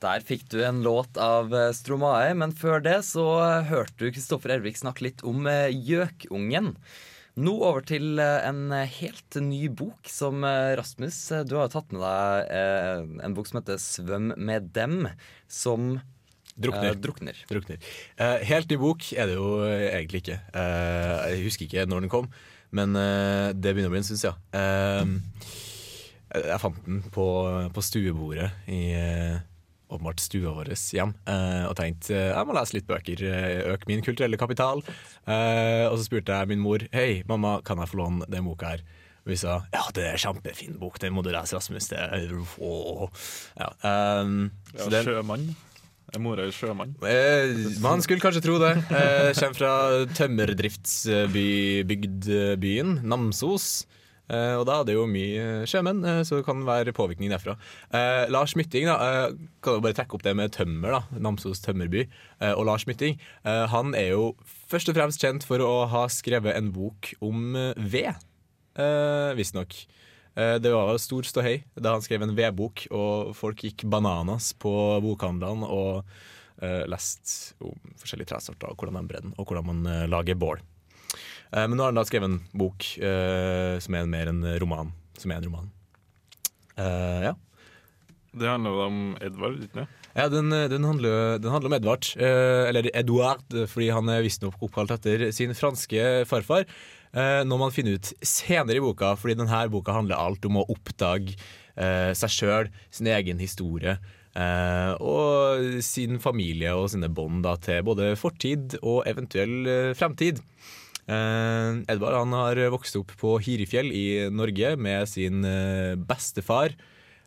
Der 0.00 0.22
fikk 0.24 0.46
du 0.48 0.62
en 0.64 0.80
låt 0.84 1.18
av 1.20 1.52
eh, 1.52 1.70
Stromae, 1.76 2.32
men 2.38 2.54
før 2.56 2.80
det 2.80 3.02
så 3.04 3.24
hørte 3.68 3.98
du 4.00 4.12
Kristoffer 4.14 4.54
Ervik 4.54 4.78
snakke 4.80 5.04
litt 5.04 5.20
om 5.28 5.44
eh, 5.50 5.68
Gjøkungen. 5.74 6.70
Nå 7.40 7.52
over 7.60 7.84
til 7.86 8.16
eh, 8.22 8.38
en 8.48 8.72
helt 8.72 9.36
ny 9.44 9.66
bok 9.68 10.08
som 10.08 10.40
Rasmus, 10.44 11.18
du 11.44 11.52
har 11.58 11.68
jo 11.68 11.74
tatt 11.74 11.92
med 11.92 12.00
deg 12.00 12.54
en 13.26 13.36
bok 13.36 13.50
som 13.50 13.60
heter 13.60 13.76
'Svøm 13.80 14.32
med 14.40 14.72
dem', 14.72 15.10
som 15.48 16.00
Drukner. 16.60 16.90
eh, 16.90 16.96
drukner. 16.96 17.36
Drukner. 17.48 17.78
Eh, 18.16 18.38
helt 18.48 18.68
ny 18.72 18.76
bok 18.80 19.12
er 19.12 19.28
det 19.30 19.36
jo 19.36 19.52
egentlig 19.68 20.24
ikke. 20.24 20.40
Eh, 20.52 21.28
jeg 21.34 21.44
husker 21.44 21.68
ikke 21.68 21.86
når 21.88 22.00
den 22.06 22.12
kom, 22.12 22.28
men 22.72 22.92
det 22.94 23.72
begynner 23.74 23.90
å 23.90 23.94
bli 23.94 24.00
en 24.00 24.06
stund 24.06 24.20
siden. 24.20 25.30
Jeg 26.30 26.60
fant 26.62 26.84
den 26.86 27.00
på, 27.10 27.24
på 27.74 27.82
stuebordet 27.82 28.50
i 28.70 28.94
åpenbart 29.90 30.20
stua 30.22 30.50
vår 30.56 30.68
hjem, 30.74 31.12
eh, 31.26 31.64
og 31.68 31.74
tenkte 31.78 32.14
eh, 32.14 32.30
jeg 32.36 32.46
må 32.46 32.52
lese 32.56 32.74
litt 32.78 32.86
bøker. 32.88 33.18
eh, 33.26 33.72
Øke 33.74 33.86
min 33.90 34.02
kulturelle 34.06 34.38
kapital. 34.40 34.78
Eh, 35.26 35.86
og 35.90 35.98
så 35.98 36.04
spurte 36.06 36.32
jeg 36.38 36.48
min 36.52 36.62
mor 36.62 36.78
Hei, 36.94 37.22
mamma, 37.28 37.58
kan 37.66 37.78
jeg 37.82 37.90
få 37.92 37.96
låne 38.04 38.22
den 38.30 38.44
boka 38.46 38.66
her. 38.76 38.82
Og 39.26 39.34
vi 39.34 39.36
sa 39.36 39.58
ja, 39.74 39.82
det 39.92 40.04
er 40.06 40.14
en 40.16 40.22
kjempefin 40.22 40.78
bok, 40.80 40.96
den 41.02 41.12
må 41.12 41.20
du 41.22 41.28
lese, 41.34 41.54
Rasmus. 41.58 41.88
Det 41.90 41.98
er. 41.98 42.30
Ja, 43.58 43.68
um, 44.22 44.50
Ja, 44.72 44.78
så 44.84 44.90
den- 44.94 45.04
sjømann. 45.10 45.44
Er 46.10 46.18
mora 46.18 46.42
di 46.42 46.50
sjømann? 46.50 46.96
Eh, 47.06 47.54
man 47.84 48.00
skulle 48.02 48.18
kanskje 48.18 48.40
tro 48.42 48.56
det. 48.58 48.72
Eh, 48.90 49.30
kommer 49.38 49.54
fra 49.54 50.02
tømmerdriftsbygdbyen 50.18 52.90
Namsos. 53.06 53.86
Eh, 54.30 54.54
og 54.54 54.64
da 54.68 54.78
er 54.80 54.88
det 54.88 54.94
jo 54.94 55.08
mye 55.10 55.66
sjømenn, 55.68 56.04
eh, 56.06 56.20
så 56.26 56.38
det 56.38 56.46
kan 56.46 56.62
være 56.66 56.94
påvirkning 56.94 57.32
derfra. 57.32 57.56
Eh, 57.90 58.30
Lars 58.30 58.54
Mytting, 58.54 58.86
da, 58.86 58.96
eh, 59.26 59.36
kan 59.60 59.78
jo 59.78 59.84
bare 59.84 59.96
trekke 59.98 60.14
opp 60.14 60.22
det 60.26 60.36
med 60.38 60.54
tømmer, 60.54 61.00
da. 61.00 61.02
Namsos 61.18 61.60
tømmerby. 61.64 62.06
Eh, 62.40 62.52
og 62.54 62.64
Lars 62.70 62.86
Mytting, 62.86 63.18
eh, 63.44 63.66
han 63.66 63.94
er 63.98 64.12
jo 64.14 64.36
først 64.70 64.88
og 64.88 64.94
fremst 64.94 65.20
kjent 65.20 65.46
for 65.46 65.58
å 65.58 65.88
ha 65.90 66.06
skrevet 66.06 66.54
en 66.56 66.70
bok 66.70 67.12
om 67.20 67.56
eh, 67.56 67.74
ved, 67.76 68.14
eh, 68.78 69.34
visstnok. 69.34 69.74
Eh, 70.36 70.58
Det 70.62 70.70
var 70.70 70.96
stor 71.02 71.22
ståhei 71.26 71.64
da 71.74 71.96
han 71.96 72.02
skrev 72.02 72.22
en 72.22 72.36
vedbok, 72.36 72.86
og 72.94 73.34
folk 73.34 73.64
gikk 73.66 73.84
bananas 73.90 74.52
på 74.54 74.72
bokhandlene 75.02 75.66
og 75.66 76.04
uh, 76.62 76.84
leste 76.86 77.56
om 77.64 77.74
forskjellige 77.98 78.30
tresorter 78.30 78.70
og 78.70 78.76
hvordan 78.78 79.00
de 79.00 79.10
brenner 79.10 79.38
og 79.38 79.48
hvordan 79.48 79.66
man 79.66 79.86
eh, 79.90 80.06
lager 80.10 80.38
bål. 80.38 80.60
Eh, 81.50 81.66
men 81.66 81.76
nå 81.76 81.84
har 81.84 81.92
han 81.92 82.00
da 82.00 82.06
skrevet 82.08 82.30
en 82.30 82.40
bok 82.56 82.88
eh, 83.02 83.76
som 83.82 83.98
er 83.98 84.10
mer 84.10 84.32
en 84.32 84.42
roman. 84.62 84.92
Som 85.18 85.32
er 85.32 85.40
en 85.40 85.48
roman. 85.50 85.70
Eh, 86.78 87.30
ja. 87.30 87.36
Det 88.30 88.46
handler 88.46 88.76
jo 88.76 88.84
om 88.84 89.00
Edvard, 89.18 89.58
ikke 89.64 89.82
det? 89.82 89.88
Ja, 90.14 90.26
den, 90.30 90.50
den, 90.50 90.84
handler, 90.86 91.38
den 91.38 91.50
handler 91.50 91.70
om 91.70 91.76
Edvard, 91.76 92.06
eh, 92.18 92.68
eller 92.68 92.88
Edouard, 92.94 93.44
fordi 93.70 93.90
han 93.94 94.10
er 94.10 94.24
visstnok 94.26 94.62
oppkalt 94.62 94.94
etter 94.96 95.28
sin 95.34 95.54
franske 95.54 96.24
farfar. 96.30 96.66
Eh, 97.10 97.42
når 97.46 97.60
man 97.62 97.74
finner 97.74 97.98
ut 97.98 98.12
senere 98.22 98.78
i 98.78 98.82
boka, 98.82 99.12
fordi 99.18 99.38
denne 99.38 99.64
boka 99.70 99.94
handler 99.94 100.18
alt 100.18 100.46
om 100.46 100.60
å 100.60 100.66
oppdage 100.70 101.36
eh, 101.74 102.10
seg 102.18 102.34
sjøl, 102.36 102.72
sin 102.90 103.10
egen 103.10 103.42
historie. 103.42 103.98
og 105.02 105.82
sin 105.82 106.20
familie 106.22 106.70
og 106.78 106.84
sine 106.92 107.08
bånd 107.10 107.42
til 107.64 107.82
både 107.82 108.12
fortid 108.16 108.76
og 108.78 109.02
eventuell 109.10 109.94
fremtid. 109.98 110.38
Eh, 111.10 111.80
Edvard 111.90 112.20
han 112.20 112.34
har 112.36 112.60
vokst 112.70 112.98
opp 113.00 113.10
på 113.18 113.34
Hirifjell 113.42 113.90
i 113.90 114.04
Norge 114.30 114.76
med 114.78 115.08
sin 115.10 115.42
eh, 115.46 115.96
bestefar 115.98 116.76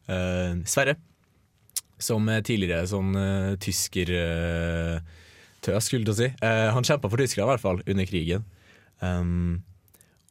eh, 0.08 0.62
Sverre. 0.64 0.96
som 2.00 2.28
er 2.32 2.44
tidligere 2.44 2.88
sånn 2.88 3.14
tysker 3.64 4.10
tøs, 5.64 5.86
skulle 5.86 6.04
til 6.04 6.12
å 6.12 6.18
si. 6.18 6.28
Han 6.44 6.84
kjempa 6.84 7.08
for 7.08 7.22
Tyskland 7.22 7.48
i 7.48 7.52
hvert 7.54 7.64
fall, 7.64 7.80
under 7.88 8.08
krigen. 8.10 8.44
Um, 9.00 9.62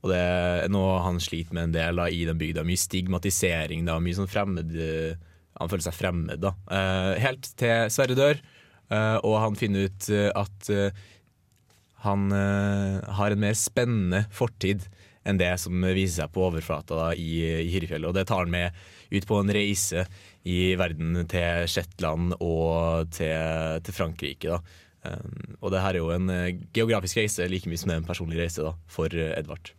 og 0.02 0.10
det 0.10 0.18
er 0.18 0.72
noe 0.72 0.98
han 1.04 1.20
sliter 1.22 1.54
med 1.54 1.70
en 1.70 1.74
del 1.76 2.00
da, 2.00 2.08
i 2.10 2.26
den 2.28 2.40
bygda. 2.40 2.64
Mye 2.66 2.80
stigmatisering, 2.80 3.86
da, 3.88 3.96
mye 4.02 4.18
sånn 4.18 4.30
fremmed 4.30 4.74
Han 4.74 5.70
føler 5.70 5.84
seg 5.86 5.96
fremmed. 5.96 6.42
da. 6.42 6.52
Uh, 6.66 7.14
helt 7.22 7.48
til 7.56 7.88
Sverre 7.94 8.18
dør, 8.18 8.42
uh, 8.92 9.18
og 9.22 9.38
han 9.46 9.56
finner 9.56 9.88
ut 9.88 10.10
at 10.12 10.70
eh, 10.72 11.04
han 12.02 12.32
eh, 12.34 12.98
har 13.18 13.34
en 13.34 13.42
mer 13.42 13.56
spennende 13.58 14.24
fortid 14.34 14.88
enn 15.22 15.38
det 15.38 15.52
som 15.62 15.84
viser 15.94 16.24
seg 16.24 16.32
på 16.34 16.42
overflata 16.48 16.98
da, 16.98 17.08
i, 17.14 17.42
i 17.62 17.70
Hyrfjellet. 17.70 18.08
Og 18.10 18.16
det 18.16 18.26
tar 18.26 18.42
han 18.42 18.50
med 18.50 18.78
ut 19.12 19.26
på 19.28 19.38
en 19.38 19.52
reise 19.54 20.06
i 20.48 20.72
verden 20.78 21.20
til 21.30 21.68
Shetland 21.70 22.34
og 22.40 23.12
til, 23.14 23.78
til 23.86 23.94
Frankrike. 23.94 24.56
da. 24.56 24.80
Um, 25.02 25.56
og 25.58 25.72
det 25.74 25.82
her 25.82 25.96
er 25.96 25.98
jo 25.98 26.10
en 26.14 26.30
eh, 26.30 26.58
geografisk 26.74 27.18
reise 27.18 27.48
like 27.50 27.66
mye 27.66 27.78
som 27.80 27.90
det 27.90 27.96
er 27.96 28.02
en 28.04 28.06
personlig 28.06 28.38
reise 28.38 28.62
da, 28.62 28.76
for 28.90 29.10
eh, 29.10 29.34
Edvard. 29.34 29.72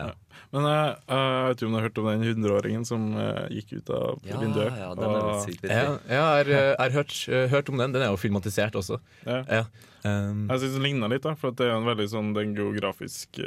Ja. 0.00 0.10
Men 0.50 0.64
jeg, 0.66 0.94
jeg 1.10 1.44
vet 1.46 1.60
ikke 1.60 1.66
om 1.68 1.74
du 1.74 1.78
har 1.78 1.84
hørt 1.86 1.98
om 2.02 2.06
den 2.10 2.24
hundreåringen 2.26 2.86
som 2.88 3.04
eh, 3.22 3.44
gikk 3.54 3.74
ut 3.78 3.90
av 3.94 4.24
Ja, 4.26 4.40
vinduet? 4.40 4.72
ja, 4.80 4.88
den 4.98 5.04
er 5.04 5.20
og- 5.20 5.28
litt 5.30 5.46
sykt 5.54 5.68
Ja, 5.70 5.84
jeg 6.08 6.24
har, 6.24 6.50
eh, 6.50 6.70
jeg 6.72 6.80
har 6.80 6.96
hørt, 6.96 7.14
hørt 7.52 7.68
om 7.70 7.78
den. 7.78 7.92
Den 7.94 8.02
er 8.02 8.10
jo 8.10 8.18
filmatisert 8.18 8.74
også. 8.80 8.98
Ja. 9.26 9.44
Ja. 9.46 9.62
Um, 10.02 10.46
Jeg 10.48 10.62
syns 10.64 10.74
den 10.78 10.82
ligner 10.82 11.08
litt, 11.12 11.22
da, 11.22 11.34
for 11.36 11.52
at 11.52 11.56
det 11.60 11.66
er 11.68 11.76
en 11.76 11.84
veldig 11.86 12.08
sånn 12.08 12.32
den 12.34 12.54
geografisk 12.56 13.38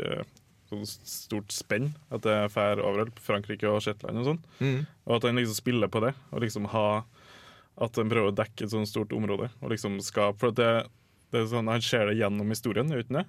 sånn 0.69 0.85
stort 0.85 1.51
spenn. 1.51 1.91
At 2.13 2.21
det 2.25 2.37
fær 2.53 2.79
overalt. 2.81 3.17
Frankrike 3.19 3.67
og 3.69 3.81
Shetland 3.81 4.21
og 4.21 4.25
sånn. 4.29 4.39
mm. 4.61 4.85
Og 5.07 5.15
at 5.17 5.23
han 5.27 5.35
liksom 5.41 5.57
spiller 5.57 5.89
på 5.91 5.99
det. 6.05 6.13
Og 6.31 6.41
liksom 6.45 6.65
ha 6.71 7.03
At 7.81 7.95
han 7.97 8.05
prøver 8.07 8.29
å 8.31 8.35
dekke 8.37 8.63
et 8.67 8.69
sånt 8.69 8.87
stort 8.87 9.09
område. 9.17 9.49
Og 9.63 9.71
liksom 9.73 9.97
skape 10.05 10.37
For 10.39 10.53
at 10.53 10.55
det, 10.61 10.71
det 11.33 11.41
er 11.41 11.47
sånn, 11.49 11.67
han 11.67 11.81
ser 11.81 12.05
det 12.05 12.19
gjennom 12.19 12.47
historien, 12.53 12.85
uten 12.93 13.01
ikke 13.01 13.23
det? 13.23 13.25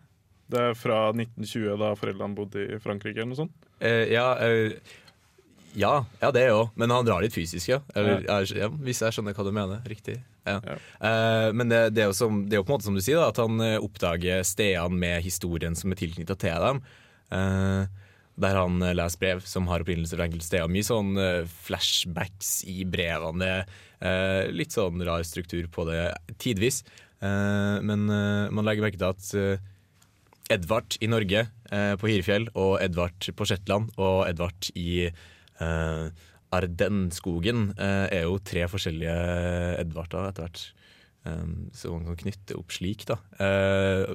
Det 0.53 0.61
er 0.61 0.77
fra 0.77 1.07
1920, 1.15 1.79
da 1.81 1.95
foreldrene 1.97 2.37
bodde 2.37 2.67
i 2.67 2.83
Frankrike 2.83 3.23
eller 3.23 3.33
noe 3.33 3.43
sånt. 3.45 3.71
Eh, 3.81 4.13
ja, 4.13 4.27
eh, 4.45 4.77
ja, 5.75 6.05
ja, 6.21 6.31
det 6.35 6.45
òg. 6.55 6.71
Men 6.79 6.93
han 6.95 7.07
drar 7.07 7.25
litt 7.25 7.35
fysisk, 7.35 7.67
ja. 7.73 7.81
Eller, 7.97 8.23
ja. 8.55 8.69
Hvis 8.71 9.03
jeg 9.03 9.17
skjønner 9.17 9.35
hva 9.35 9.47
du 9.47 9.51
mener. 9.55 9.83
Riktig. 9.91 10.21
Ja. 10.47 10.61
Ja. 10.63 10.77
Eh, 11.09 11.49
men 11.57 11.73
det, 11.73 11.81
det, 11.97 12.05
er 12.05 12.13
jo 12.13 12.17
som, 12.17 12.45
det 12.47 12.57
er 12.57 12.63
jo 12.63 12.67
på 12.69 12.75
en 12.75 12.79
måte 12.79 12.89
som 12.89 12.99
du 12.99 13.03
sier, 13.03 13.19
da, 13.19 13.33
at 13.33 13.41
han 13.43 13.59
eh, 13.65 13.81
oppdager 13.83 14.45
stedene 14.47 15.01
med 15.01 15.25
historien 15.27 15.75
som 15.79 15.93
er 15.93 16.01
tilknytta 16.01 16.39
til 16.39 16.67
dem. 16.69 16.83
Eh, 17.35 18.03
der 18.45 18.59
han 18.61 18.79
eh, 18.83 18.95
leser 18.95 19.23
brev 19.23 19.43
som 19.51 19.67
har 19.71 19.83
opprinnelse 19.83 20.15
fra 20.15 20.29
enkelte 20.29 20.47
steder. 20.47 20.71
Mye 20.71 20.87
sånn 20.87 21.19
flashbacks 21.67 22.57
i 22.71 22.87
brevene. 22.87 23.41
Det 24.05 24.53
litt 24.53 24.75
sånn 24.75 25.01
rar 25.07 25.23
struktur 25.25 25.65
på 25.73 25.87
det 25.89 26.11
tidvis. 26.43 26.83
Men 27.25 28.03
man 28.05 28.67
legger 28.67 28.85
merke 28.85 28.99
til 29.01 29.15
at 29.15 29.63
Edvard 30.53 30.99
i 31.01 31.09
Norge 31.09 31.47
eh, 31.73 31.95
på 32.01 32.11
Hirefjell, 32.11 32.51
og 32.61 32.77
Edvard 32.85 33.31
på 33.37 33.49
Shetland 33.49 33.95
og 33.97 34.25
Edvard 34.29 34.69
i 34.77 35.07
eh, 35.09 36.07
Ardenskogen 36.55 37.71
eh, 37.75 38.07
er 38.13 38.27
jo 38.27 38.41
tre 38.45 38.67
forskjellige 38.71 39.15
Edvarder 39.83 40.29
etter 40.29 40.47
hvert. 40.47 40.65
Um, 41.25 41.71
så 41.73 41.89
man 41.89 42.05
kan 42.11 42.19
knytte 42.21 42.57
opp 42.59 42.75
slik, 42.77 43.07
da. 43.09 43.17
Eh, 43.41 44.11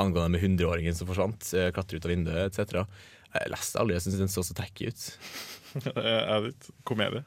angående 0.00 0.32
med 0.32 0.40
hundreåringen 0.40 0.96
som 0.96 1.08
forsvant, 1.10 1.44
uh, 1.52 1.68
klatre 1.76 2.00
ut 2.00 2.06
av 2.08 2.14
vinduet 2.14 2.46
etc. 2.48 2.86
Jeg 3.34 3.52
leste 3.52 3.82
aldri, 3.82 3.98
jeg 3.98 4.06
syns 4.06 4.22
den 4.22 4.32
så 4.32 4.46
så 4.46 4.56
tacky 4.56 4.88
ut. 4.88 5.04
Det 5.84 5.92
er 6.00 6.48
litt 6.48 6.70
komedie. 6.88 7.24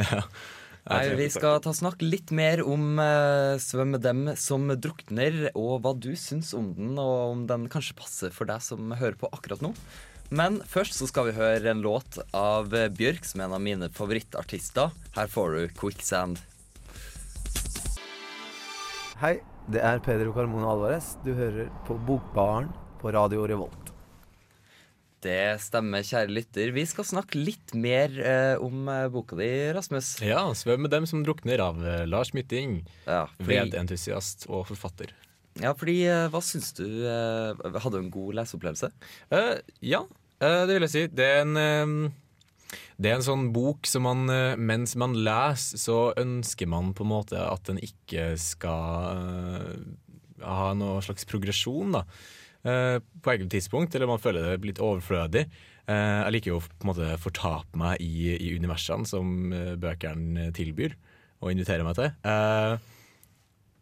Nei, 0.88 1.02
vi 1.18 1.26
skal 1.28 1.58
ta 1.60 1.74
snakk 1.76 2.00
litt 2.00 2.30
mer 2.32 2.62
om 2.64 2.96
uh, 2.96 3.60
Svøm 3.60 3.92
med 3.94 4.04
dem 4.06 4.30
som 4.40 4.64
drukner, 4.72 5.50
og 5.52 5.82
hva 5.84 5.92
du 5.92 6.14
syns 6.16 6.54
om 6.56 6.70
den, 6.76 6.94
og 6.96 7.34
om 7.34 7.42
den 7.50 7.66
kanskje 7.72 7.98
passer 7.98 8.32
for 8.32 8.48
deg 8.48 8.64
som 8.64 8.94
hører 8.96 9.18
på 9.20 9.28
akkurat 9.28 9.60
nå. 9.64 9.74
Men 10.30 10.60
først 10.62 10.94
så 10.96 11.08
skal 11.10 11.28
vi 11.28 11.36
høre 11.36 11.72
en 11.72 11.82
låt 11.82 12.20
av 12.36 12.70
eh, 12.76 12.86
Bjørk, 12.86 13.26
som 13.26 13.42
er 13.42 13.48
en 13.48 13.56
av 13.58 13.64
mine 13.64 13.90
favorittartister. 13.90 14.94
Her 15.16 15.30
får 15.30 15.56
du 15.56 15.60
'Quicksand'. 15.74 16.38
Hei, 19.20 19.40
det 19.68 19.82
er 19.84 19.98
Pedro 19.98 20.32
Carmona 20.32 20.70
Alvarez. 20.70 21.16
Du 21.26 21.34
hører 21.34 21.68
på 21.84 21.98
Bokbaren 22.06 22.70
på 23.02 23.12
Radio 23.12 23.42
Revolt. 23.44 23.89
Det 25.20 25.60
stemmer, 25.60 26.00
kjære 26.06 26.32
lytter. 26.32 26.70
Vi 26.72 26.82
skal 26.88 27.04
snakke 27.04 27.36
litt 27.36 27.74
mer 27.76 28.14
eh, 28.24 28.54
om 28.64 28.86
eh, 28.88 29.08
boka 29.12 29.36
di, 29.36 29.48
Rasmus. 29.76 30.14
Ja, 30.24 30.46
'Svøm 30.56 30.86
med 30.86 30.94
dem 30.94 31.04
som 31.06 31.20
drukner' 31.26 31.60
av 31.60 31.82
eh, 31.84 32.06
Lars 32.08 32.32
Mytting. 32.32 32.78
Ja, 33.04 33.26
fordi, 33.36 33.50
Vedentusiast 33.58 34.46
og 34.48 34.64
forfatter. 34.70 35.12
ja, 35.60 35.74
fordi 35.76 35.98
eh, 36.08 36.28
hva 36.32 36.40
syns 36.40 36.72
du? 36.72 36.86
eh, 37.04 37.52
hadde 37.84 37.98
du 37.98 38.00
en 38.00 38.10
god 38.14 38.38
leseopplevelse? 38.40 38.88
Eh, 39.30 39.60
ja, 39.84 40.06
det 40.40 40.72
vil 40.72 40.86
jeg 40.88 40.94
si. 40.94 41.06
Det 41.12 41.26
er 41.36 41.42
en 41.44 42.12
det 43.00 43.08
er 43.10 43.16
en 43.18 43.24
sånn 43.24 43.46
bok 43.52 43.84
som 43.88 44.04
man, 44.06 44.24
mens 44.60 44.92
man 44.96 45.12
leser, 45.16 45.76
så 45.80 45.98
ønsker 46.20 46.68
man 46.70 46.92
på 46.94 47.02
en 47.04 47.10
måte 47.12 47.36
at 47.40 47.64
den 47.66 47.80
ikke 47.82 48.36
skal 48.40 49.74
ha 50.40 50.68
noe 50.78 51.00
slags 51.04 51.26
progresjon, 51.28 51.92
da. 51.96 52.04
Eh, 52.64 52.98
På 53.22 53.32
enkelte 53.32 53.56
tidspunkt, 53.56 53.94
eller 53.94 54.10
man 54.10 54.22
føler 54.22 54.46
det 54.46 54.68
litt 54.68 54.80
overflødig. 54.82 55.46
Eh, 55.86 56.20
Jeg 56.24 56.32
liker 56.36 56.52
jo 56.54 56.60
på 56.62 56.84
en 56.84 56.90
måte 56.92 57.10
fortape 57.22 57.78
meg 57.80 58.00
i, 58.04 58.34
i 58.36 58.54
universene 58.56 59.06
som 59.08 59.52
eh, 59.52 59.74
bøkene 59.80 60.50
tilbyr, 60.56 60.96
og 61.40 61.52
inviterer 61.54 61.86
meg 61.86 61.96
til. 61.96 62.10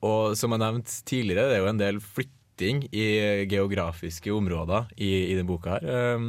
Og 0.06 0.36
som 0.38 0.52
jeg 0.54 0.62
nevnte 0.62 1.00
tidligere, 1.10 1.48
det 1.50 1.56
er 1.56 1.64
jo 1.64 1.70
en 1.72 1.80
del 1.80 1.96
flytting 1.98 2.84
i 2.94 3.06
geografiske 3.50 4.30
områder 4.30 4.92
i, 4.94 5.08
i 5.26 5.34
denne 5.34 5.48
boka 5.48 5.74
her. 5.74 6.28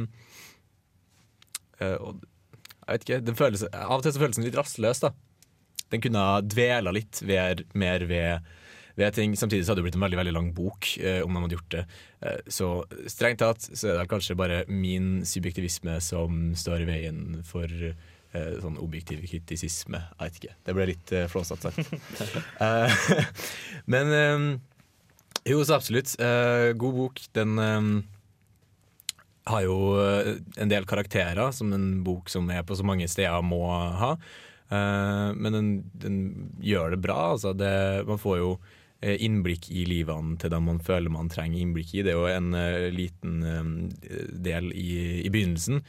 Og 2.02 2.18
jeg 2.18 2.90
vet 2.96 3.04
ikke, 3.06 3.36
føles, 3.38 3.62
Av 3.70 3.94
og 4.00 4.02
til 4.02 4.16
så 4.16 4.22
føles 4.24 4.40
den 4.40 4.48
litt 4.48 4.58
rastløs. 4.58 5.04
da 5.04 5.12
Den 5.94 6.02
kunne 6.02 6.24
ha 6.26 6.40
dvela 6.42 6.90
litt 6.94 7.22
ved, 7.22 7.62
mer 7.78 8.02
ved, 8.10 8.50
ved 8.98 9.14
ting. 9.16 9.36
Samtidig 9.38 9.64
så 9.64 9.72
hadde 9.72 9.82
det 9.82 9.88
blitt 9.88 9.98
en 9.98 10.06
veldig 10.06 10.20
veldig 10.20 10.36
lang 10.36 10.52
bok 10.56 10.92
eh, 10.98 11.20
om 11.24 11.34
de 11.34 11.44
hadde 11.44 11.58
gjort 11.58 11.74
det. 11.74 11.84
Eh, 12.26 12.38
så 12.50 12.70
strengt 13.10 13.42
tatt 13.42 13.66
så 13.70 13.92
er 13.92 14.00
det 14.00 14.10
kanskje 14.10 14.38
bare 14.38 14.62
min 14.68 15.20
subjektivisme 15.26 15.98
som 16.04 16.50
står 16.58 16.84
i 16.84 16.88
veien 16.90 17.20
for 17.46 17.70
eh, 18.34 18.52
sånn 18.62 18.78
objektiv 18.82 19.22
kritisisme. 19.28 20.02
Jeg 20.16 20.20
vet 20.22 20.40
ikke. 20.40 20.56
Det 20.66 20.76
ble 20.76 20.88
litt 20.92 21.14
eh, 21.16 21.28
flåsete 21.30 21.70
sagt. 21.70 21.94
Eh, 22.60 23.10
men 23.92 24.14
eh, 24.14 24.46
jo, 25.48 25.62
så 25.64 25.78
absolutt. 25.78 26.14
Eh, 26.20 26.70
god 26.78 26.98
bok. 26.98 27.22
Den 27.36 27.56
har 29.50 29.64
jo 29.64 29.78
en 29.98 30.70
del 30.70 30.84
karakterer, 30.86 31.48
som 31.56 31.72
en 31.74 32.04
bok 32.06 32.28
som 32.30 32.50
er 32.52 32.62
på 32.66 32.76
så 32.78 32.84
mange 32.86 33.08
steder 33.10 33.42
må 33.42 33.64
ha. 33.98 34.12
Men 34.70 35.56
den, 35.56 35.70
den 35.98 36.18
gjør 36.62 36.92
det 36.92 37.00
bra. 37.02 37.32
Altså 37.32 37.50
det, 37.56 37.72
man 38.06 38.20
får 38.22 38.36
jo 38.38 38.52
innblikk 39.00 39.70
i 39.72 39.86
livene 39.88 40.36
til 40.40 40.52
dem 40.52 40.66
man 40.68 40.80
føler 40.84 41.12
man 41.12 41.30
trenger 41.32 41.62
innblikk 41.62 41.94
i. 41.94 42.02
Det 42.04 42.12
er 42.12 42.18
jo 42.18 42.28
en 42.28 42.54
eh, 42.56 42.88
liten 42.92 43.38
eh, 43.48 44.24
del 44.44 44.72
i, 44.76 45.22
i 45.24 45.30
begynnelsen, 45.32 45.80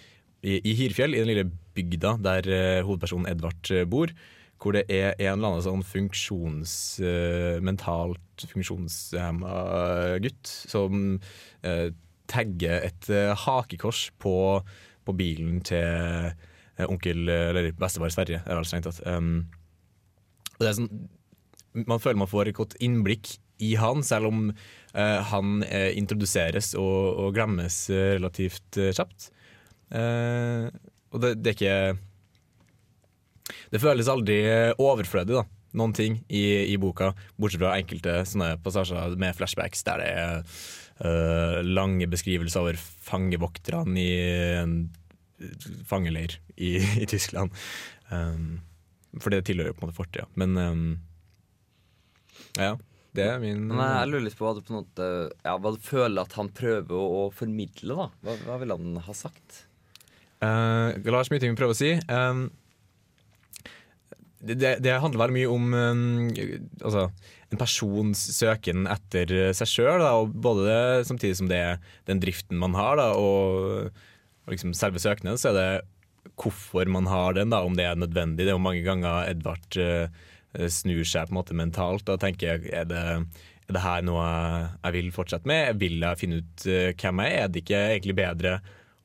i, 0.41 0.61
i 0.63 0.75
Hirfjell, 0.79 1.15
i 1.15 1.19
den 1.19 1.31
lille 1.33 1.49
bygda 1.75 2.15
der 2.23 2.47
eh, 2.47 2.83
hovedpersonen 2.87 3.27
Edvard 3.31 3.73
eh, 3.73 3.83
bor. 3.89 4.13
Hvor 4.61 4.77
det 4.77 4.85
er 4.93 5.15
en 5.17 5.39
eller 5.39 5.55
annen 5.55 5.65
sånn 5.65 5.83
funksjons, 5.83 6.73
eh, 7.03 7.57
mentalt 7.65 8.45
funksjonshemma 8.53 9.55
gutt 10.21 10.51
som 10.69 11.17
eh, 11.65 11.89
tagger 12.31 12.85
et 12.87 13.09
eh, 13.11 13.33
hakekors 13.43 14.07
på, 14.21 14.35
på 15.03 15.15
bilen 15.17 15.63
til 15.67 16.29
eh, 16.29 16.85
onkel 16.87 17.25
eller 17.27 17.73
bestefar 17.75 18.13
Sverre. 18.13 18.43
Er 18.45 18.61
det 18.61 18.69
strengt 18.69 18.87
tatt. 18.87 19.01
Um, 19.03 19.49
det 20.61 20.69
er 20.69 20.77
sånn, 20.77 21.09
man 21.73 22.01
føler 22.01 22.19
man 22.19 22.31
får 22.31 22.51
et 22.51 22.57
godt 22.57 22.77
innblikk 22.83 23.35
i 23.61 23.75
han, 23.79 24.01
selv 24.03 24.31
om 24.31 24.45
uh, 24.51 25.19
han 25.31 25.63
uh, 25.63 25.91
introduseres 25.97 26.73
og, 26.79 27.19
og 27.21 27.35
glemmes 27.37 27.83
uh, 27.93 28.17
relativt 28.17 28.79
kjapt. 28.79 29.31
Og 29.91 31.17
det, 31.19 31.33
det 31.43 31.49
er 31.49 31.55
ikke 31.57 31.97
Det 33.73 33.81
føles 33.83 34.07
aldri 34.07 34.37
overflødig, 34.79 35.35
da. 35.35 35.43
Noen 35.75 35.91
ting 35.95 36.15
i, 36.31 36.71
i 36.71 36.77
boka, 36.79 37.09
bortsett 37.35 37.59
fra 37.59 37.73
enkelte 37.75 38.13
sånne 38.27 38.53
passasjer 38.63 39.17
med 39.19 39.35
flashbacks 39.35 39.83
der 39.87 39.99
det 39.99 40.13
er 41.09 41.67
lange 41.67 42.07
beskrivelser 42.07 42.63
over 42.63 42.79
fangevokterne 42.79 43.99
i 43.99 44.09
en 44.61 44.75
fangeleir 45.87 46.37
i, 46.55 46.75
i 47.03 47.07
Tyskland. 47.09 47.53
Um, 48.11 48.61
for 49.19 49.33
det 49.33 49.45
tilhører 49.47 49.71
jo 49.71 49.77
på 49.77 49.85
en 49.85 49.89
måte 49.89 49.97
fortida. 49.97 50.27
Men 50.39 50.57
um, 50.57 50.83
ja, 52.59 52.75
det 53.15 53.25
er 53.27 53.41
min 53.43 53.65
Men 53.67 53.81
jeg 53.81 54.11
lurer 54.11 54.25
litt 54.27 54.37
på 54.39 54.47
hva 54.47 54.55
du 54.55 54.63
på 54.63 54.73
en 54.73 54.79
måte 54.81 55.09
Ja, 55.43 55.57
hva 55.59 55.73
du 55.75 55.81
føler 55.83 56.23
at 56.23 56.37
han 56.39 56.51
prøver 56.55 56.95
å, 56.95 57.27
formidle, 57.35 57.97
da. 57.97 58.07
Hva, 58.23 58.37
hva 58.47 58.57
vil 58.61 58.73
han 58.75 58.97
ha 59.05 59.15
sagt? 59.17 59.65
Uh, 60.41 60.95
Lars 61.11 61.29
Myting 61.31 61.57
prøver 61.59 61.75
å 61.75 61.77
si 61.77 61.91
um, 62.09 62.47
det, 64.41 64.55
det, 64.81 64.95
handler 64.97 65.21
veldig 65.21 65.35
mye 65.35 65.49
om 65.53 65.73
um, 65.75 66.29
altså, 66.81 67.03
en 67.53 67.59
persons 67.61 68.23
søken 68.33 68.87
etter 68.89 69.53
seg 69.53 69.69
sjøl, 69.69 70.01
og 70.01 70.31
både 70.33 70.65
det, 70.65 70.79
samtidig 71.05 71.37
som 71.37 71.51
det 71.51 71.59
er 71.61 71.91
den 72.09 72.23
driften 72.23 72.57
man 72.57 72.73
har, 72.73 72.97
da, 72.97 73.11
og, 73.13 73.91
og 74.41 74.55
liksom 74.55 74.73
selve 74.73 75.03
søknaden, 75.03 75.37
så 75.37 75.51
er 75.51 75.59
det 75.59 75.69
hvorfor 76.41 76.89
man 76.89 77.09
har 77.11 77.35
den, 77.37 77.51
da, 77.53 77.61
om 77.65 77.75
det 77.77 77.85
er 77.85 77.99
nødvendig. 77.99 78.45
Det 78.45 78.53
er 78.53 78.57
jo 78.57 78.65
mange 78.65 78.83
ganger 78.85 79.29
Edvard 79.29 79.77
eh, 79.77 80.09
snur 80.51 81.05
seg 81.07 81.29
på 81.29 81.33
en 81.33 81.39
måte 81.39 81.57
mentalt 81.57 82.09
og 82.11 82.19
tenker 82.21 82.65
er 82.67 82.87
det, 82.89 83.01
er 83.67 83.75
det 83.75 83.83
her 83.83 84.05
noe 84.05 84.25
jeg 84.25 84.95
vil 84.97 85.11
fortsette 85.15 85.49
med? 85.49 85.79
Vil 85.81 86.01
jeg 86.01 86.19
finne 86.19 86.41
ut 86.41 86.67
eh, 86.67 86.91
hvem 86.91 87.23
jeg 87.23 87.33
er? 87.33 87.43
Er 87.45 87.51
det 87.51 87.63
ikke 87.63 87.81
egentlig 87.95 88.17
bedre 88.19 88.55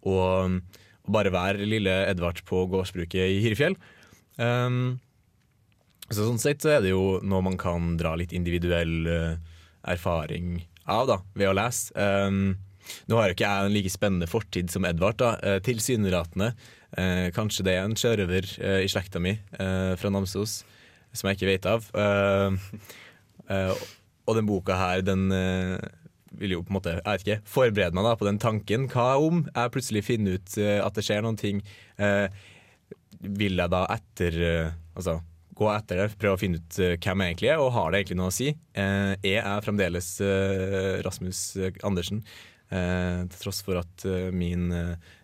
å, 0.07 0.17
å 0.47 1.17
bare 1.17 1.35
være 1.35 1.69
lille 1.69 1.97
Edvard 2.11 2.43
på 2.49 2.67
gårdsbruket 2.73 3.37
i 3.37 3.43
Hirefjell? 3.45 3.79
Um, 4.37 4.99
så 6.11 6.23
sånn 6.23 6.43
sett 6.43 6.63
så 6.63 6.77
er 6.77 6.85
det 6.85 6.93
jo 6.93 7.19
noe 7.27 7.43
man 7.43 7.57
kan 7.59 7.95
dra 7.99 8.15
litt 8.19 8.35
individuell 8.37 9.11
eh, 9.11 9.59
erfaring 9.87 10.61
av 10.87 11.09
da, 11.11 11.21
ved 11.35 11.51
å 11.51 11.57
lese. 11.57 11.95
Um, 11.95 12.59
nå 13.11 13.19
har 13.19 13.31
jo 13.31 13.35
ikke 13.35 13.49
jeg 13.49 13.67
en 13.67 13.75
like 13.75 13.91
spennende 13.91 14.29
fortid 14.31 14.71
som 14.71 14.85
Edvard, 14.87 15.19
da, 15.19 15.59
tilsynelatende. 15.67 16.53
Eh, 16.97 17.29
kanskje 17.35 17.65
det 17.67 17.75
er 17.77 17.85
en 17.85 17.97
sjørøver 17.99 18.47
eh, 18.63 18.81
i 18.87 18.89
slekta 18.89 19.21
mi 19.21 19.35
eh, 19.35 19.93
fra 19.99 20.11
Namsos 20.13 20.63
som 21.19 21.31
jeg 21.31 21.39
ikke 21.39 21.51
vet 21.51 21.69
av. 21.71 21.87
Eh, 21.97 22.59
eh, 23.53 23.87
og 24.27 24.39
den 24.39 24.49
boka 24.49 24.77
her, 24.79 25.05
den 25.07 25.31
eh, 25.35 25.79
vil 26.37 26.57
jo 26.57 26.65
på 26.65 26.73
en 26.73 26.79
måte 26.79 26.97
jeg 26.97 27.07
vet 27.07 27.25
ikke, 27.25 27.39
forberede 27.49 27.97
meg 27.97 28.09
da 28.09 28.17
på 28.19 28.29
den 28.29 28.41
tanken. 28.43 28.89
Hva 28.93 29.15
om 29.23 29.45
jeg 29.49 29.73
plutselig 29.75 30.05
finner 30.07 30.37
ut 30.37 30.59
at 30.59 30.99
det 30.99 31.05
skjer 31.07 31.25
noen 31.25 31.39
ting? 31.41 31.63
Vil 33.17 33.63
jeg 33.63 33.73
da 33.73 33.87
etter 33.95 34.37
Altså 34.97 35.15
gå 35.57 35.71
etter 35.73 36.03
det, 36.03 36.19
prøve 36.21 36.37
å 36.37 36.41
finne 36.41 36.61
ut 36.61 36.77
hvem 36.77 37.23
jeg 37.23 37.33
egentlig 37.33 37.49
er, 37.49 37.63
og 37.63 37.73
har 37.73 37.89
det 37.89 38.03
egentlig 38.03 38.19
noe 38.21 38.29
å 38.29 38.35
si? 38.37 38.51
Jeg 38.77 39.17
er 39.23 39.39
jeg 39.39 39.65
fremdeles 39.65 40.11
Rasmus 41.07 41.41
Andersen? 41.89 42.21
Til 42.69 43.41
tross 43.41 43.63
for 43.65 43.81
at 43.81 44.05
min 44.37 44.69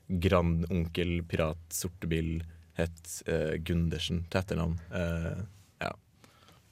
grandonkel 0.09 1.19
pirat 1.29 1.77
Sortebil 1.77 2.39
het 2.81 3.19
Gundersen 3.69 4.25
til 4.33 4.41
etternavn. 4.41 4.79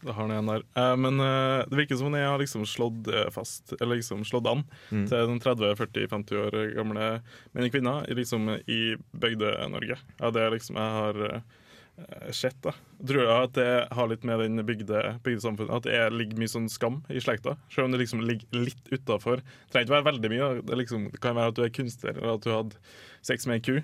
Det 0.00 0.14
har 0.16 0.24
den 0.28 0.32
igjen 0.36 0.48
der. 0.48 0.62
Eh, 0.80 0.94
men 0.96 1.20
eh, 1.20 1.64
det 1.68 1.76
virker 1.82 1.98
som 2.00 2.08
om 2.08 2.14
jeg 2.16 2.24
har 2.28 2.38
liksom 2.40 2.62
slått 2.68 3.08
eh, 3.12 3.26
fast, 3.34 3.74
eller 3.80 3.98
liksom 4.00 4.22
slått 4.24 4.46
an 4.48 4.62
Mm. 4.90 5.06
til 5.10 5.26
den 5.28 5.40
30-40-50 5.44 6.38
år 6.40 6.56
gamle 6.74 7.08
menn 7.54 7.66
og 7.68 7.72
kvinner 7.74 8.06
liksom, 8.16 8.48
i 8.66 8.96
Bygde-Norge. 9.12 9.98
Ja, 10.20 10.30
det 10.34 10.46
liksom 10.56 10.76
jeg 10.80 10.96
har 10.96 11.20
eh, 11.28 12.30
sett. 12.32 12.56
da. 12.64 12.72
Tror 13.04 13.22
jeg 13.26 13.44
at 13.44 13.52
det 13.58 13.68
har 13.92 14.08
litt 14.08 14.24
med 14.24 14.40
den 14.40 14.64
bygde, 14.64 15.18
bygdesamfunnet 15.24 15.74
At 15.76 15.84
det 15.84 15.94
er, 15.98 16.10
ligger 16.16 16.40
mye 16.40 16.48
sånn 16.52 16.68
skam 16.72 17.02
i 17.12 17.20
slekta. 17.20 17.58
Selv 17.72 17.86
om 17.90 17.92
det 17.94 18.00
liksom 18.06 18.24
ligger 18.24 18.48
litt 18.64 18.88
utafor. 18.92 19.42
Trenger 19.70 19.84
ikke 19.88 19.98
være 19.98 20.08
veldig 20.12 20.30
mye. 20.32 20.40
da. 20.48 20.66
Det, 20.72 20.78
liksom, 20.80 21.10
det 21.12 21.20
kan 21.20 21.36
være 21.36 21.52
at 21.52 21.60
du 21.60 21.62
er 21.66 21.74
kunstner, 21.76 22.16
eller 22.16 22.38
at 22.38 22.44
du 22.48 22.50
hadde 22.54 22.80
sex 23.26 23.46
med 23.48 23.60
ei 23.60 23.64
ku. 23.66 23.76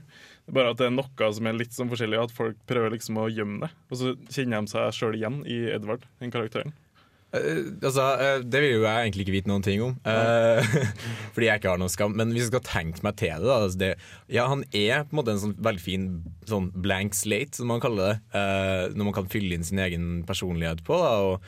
Det 0.47 0.53
er 0.53 0.59
bare 0.59 0.73
at 0.73 0.81
det 0.81 0.89
er 0.89 0.97
noe 0.97 1.31
som 1.35 1.51
er 1.51 1.59
litt 1.59 1.77
sånn 1.77 1.91
forskjellig, 1.91 2.23
at 2.23 2.35
folk 2.35 2.59
prøver 2.71 2.95
liksom 2.95 3.21
å 3.21 3.29
gjemme 3.33 3.67
det. 3.67 3.71
Og 3.91 4.01
så 4.01 4.17
kjenner 4.31 4.63
de 4.63 4.75
seg 4.75 4.97
sjøl 4.97 5.19
igjen 5.19 5.41
i 5.49 5.65
Edvard, 5.75 6.07
den 6.23 6.35
karakteren. 6.35 6.75
Uh, 7.35 7.75
altså, 7.83 8.05
uh, 8.21 8.39
det 8.47 8.61
vil 8.63 8.77
jo 8.77 8.85
jeg 8.85 9.09
egentlig 9.09 9.25
ikke 9.27 9.35
vite 9.35 9.51
noen 9.51 9.65
ting 9.67 9.83
om, 9.83 9.97
uh, 10.07 10.77
fordi 11.35 11.49
jeg 11.49 11.61
ikke 11.61 11.73
har 11.73 11.83
noe 11.83 11.93
skam. 11.93 12.15
Men 12.19 12.33
hvis 12.33 12.47
jeg 12.47 12.53
skal 12.53 12.65
tenke 12.69 13.05
meg 13.07 13.19
til 13.19 13.35
det, 13.35 13.51
da 13.51 13.59
altså 13.59 13.81
det 13.83 13.93
Ja, 14.33 14.47
han 14.53 14.65
er 14.71 15.05
på 15.05 15.15
en 15.15 15.21
måte 15.21 15.35
en 15.35 15.43
sånn 15.43 15.57
veldig 15.67 15.83
fin 15.83 16.09
sånn 16.49 16.71
blank 16.73 17.19
slate, 17.19 17.59
som 17.59 17.71
man 17.73 17.83
kaller 17.83 18.15
det. 18.15 18.45
når 18.95 19.09
man 19.11 19.17
kan 19.17 19.31
fylle 19.31 19.57
inn 19.57 19.67
sin 19.67 19.83
egen 19.83 20.23
personlighet 20.29 20.85
på, 20.87 20.99
da, 21.03 21.13
og, 21.27 21.47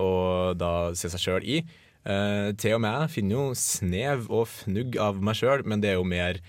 og 0.00 0.58
da 0.60 0.72
se 0.96 1.12
seg 1.12 1.20
sjøl 1.20 1.48
i. 1.56 1.60
Til 2.04 2.76
og 2.76 2.82
med 2.84 2.98
jeg 3.04 3.12
finner 3.14 3.36
jo 3.36 3.44
snev 3.56 4.26
og 4.28 4.48
fnugg 4.50 4.98
av 5.00 5.20
meg 5.24 5.38
sjøl, 5.38 5.64
men 5.68 5.84
det 5.84 5.92
er 5.92 5.98
jo 6.00 6.08
mer 6.08 6.40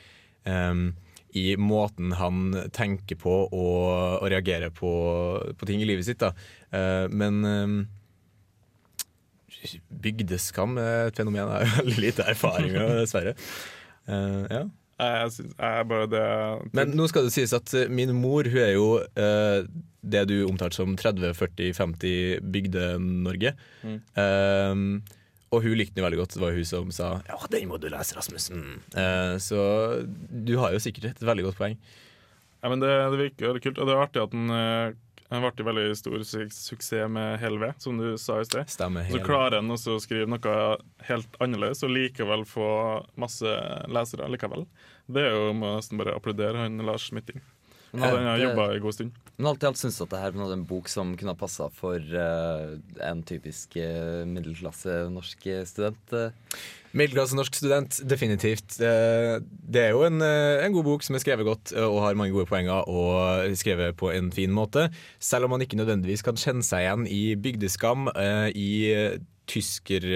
eh, 0.45 0.85
i 1.35 1.57
måten 1.59 2.15
han 2.15 2.53
tenker 2.71 3.19
på 3.19 3.33
og, 3.45 3.89
og 4.21 4.29
reagerer 4.31 4.71
på, 4.71 4.91
på 5.59 5.67
ting 5.67 5.83
i 5.83 5.89
livet 5.89 6.07
sitt. 6.07 6.23
Eh, 6.23 7.05
men 7.11 7.41
um, 7.43 7.75
Bygdeskam 9.89 10.77
er 10.79 11.09
et 11.09 11.19
fenomen 11.19 11.41
jeg 11.41 11.51
har 11.51 11.75
veldig 11.81 12.01
lite 12.05 12.29
erfaring 12.31 12.71
med, 12.77 12.95
dessverre. 13.01 13.35
Uh, 14.07 14.43
ja. 14.51 14.63
Jeg 14.95 15.31
synes, 15.35 15.55
jeg 15.59 15.87
bare 15.89 16.07
det 16.07 16.25
Men 16.71 16.93
nå 16.95 17.09
skal 17.11 17.25
det 17.25 17.33
sies 17.35 17.51
at 17.51 17.73
eh, 17.75 17.89
min 17.91 18.13
mor 18.15 18.47
hun 18.47 18.61
er 18.63 18.69
jo 18.77 18.85
uh, 19.03 19.65
det 20.05 20.21
du 20.29 20.37
omtalte 20.45 20.77
som 20.77 20.93
30-40-50 20.95 22.45
Bygde-Norge. 22.53 23.55
Mm. 23.81 23.97
Eh, 24.21 25.15
og 25.55 25.63
hun 25.65 25.77
likte 25.79 25.97
den 25.97 26.05
veldig 26.05 26.19
godt. 26.23 26.35
Det 26.35 26.43
var 26.43 26.57
hun 26.57 26.67
som 26.67 26.91
sa 26.95 27.11
Ja, 27.29 27.39
den 27.51 27.69
må 27.71 27.79
du 27.81 27.87
lese, 27.91 28.17
Rasmussen. 28.17 28.81
Uh, 28.95 29.35
så 29.41 29.59
du 30.05 30.57
har 30.61 30.75
jo 30.75 30.83
sikkert 30.83 31.13
et 31.13 31.25
veldig 31.25 31.47
godt 31.49 31.61
poeng. 31.61 31.79
Ja, 32.65 32.69
men 32.69 32.81
det, 32.81 32.91
det 33.13 33.17
virker 33.19 33.51
veldig 33.51 33.61
kult. 33.61 33.81
Og 33.81 33.87
det 33.87 33.93
er 33.93 33.99
artig 34.01 34.21
at 34.23 34.31
den, 34.33 34.47
eh, 34.49 34.95
den 35.29 35.43
ble 35.43 35.65
veldig 35.67 35.97
stor 35.99 36.23
su 36.25 36.39
suksess 36.49 37.11
med 37.13 37.35
Helve, 37.37 37.71
som 37.77 37.99
du 38.01 38.15
sa 38.17 38.39
i 38.41 38.47
sted. 38.47 38.71
Så 38.73 39.21
klarer 39.21 39.59
han 39.59 39.69
også 39.69 39.99
å 39.99 40.01
skrive 40.01 40.25
noe 40.31 40.55
helt 41.05 41.37
annerledes 41.43 41.85
og 41.85 41.93
likevel 41.93 42.45
få 42.49 42.69
masse 43.21 43.53
lesere 43.85 44.31
likevel. 44.33 44.65
Det 45.05 45.27
er 45.27 45.37
jo 45.37 45.53
nesten 45.61 46.01
bare 46.01 46.17
applaudere 46.17 46.65
han 46.65 46.81
Lars 46.89 47.05
Smitting. 47.11 47.43
Men 47.95 48.07
alt, 48.07 48.19
jeg 48.19 48.29
har 48.29 48.43
jobba 48.43 48.65
en 48.73 48.83
god 48.83 48.95
stund. 48.95 49.19
Men 49.35 49.49
alt 49.51 49.63
i 49.63 49.67
alt 49.67 49.79
syns 49.79 49.97
du 49.99 50.05
at 50.05 50.13
det 50.13 50.21
her 50.21 50.37
var 50.37 50.53
en 50.53 50.63
bok 50.67 50.87
som 50.91 51.11
kunne 51.19 51.33
ha 51.33 51.39
passa 51.39 51.67
for 51.75 51.99
uh, 51.99 52.75
en 53.03 53.23
typisk 53.27 53.75
uh, 53.75 54.23
middelklasse 54.29 54.95
norsk 55.11 55.47
eh, 55.51 55.65
student. 55.67 56.13
Uh. 56.13 56.59
Middelklasse 56.95 57.35
norsk 57.35 57.57
student, 57.59 57.99
definitivt. 58.07 58.77
Det 58.79 59.81
er 59.81 59.91
jo 59.91 60.05
en, 60.07 60.21
en 60.23 60.75
god 60.77 60.85
bok 60.87 61.03
som 61.03 61.17
er 61.17 61.23
skrevet 61.25 61.43
godt 61.43 61.73
og 61.75 61.97
har 62.05 62.15
mange 62.15 62.31
gode 62.31 62.47
poenger 62.47 62.87
og 62.87 63.51
skrevet 63.59 63.97
på 63.99 64.13
en 64.15 64.29
fin 64.31 64.53
måte. 64.55 64.85
Selv 65.19 65.49
om 65.49 65.51
man 65.51 65.65
ikke 65.65 65.75
nødvendigvis 65.75 66.23
kan 66.23 66.39
kjenne 66.39 66.63
seg 66.63 66.85
igjen 66.85 67.03
i 67.11 67.35
bygdeskam, 67.35 68.07
i 68.55 68.69
tysker 69.51 70.07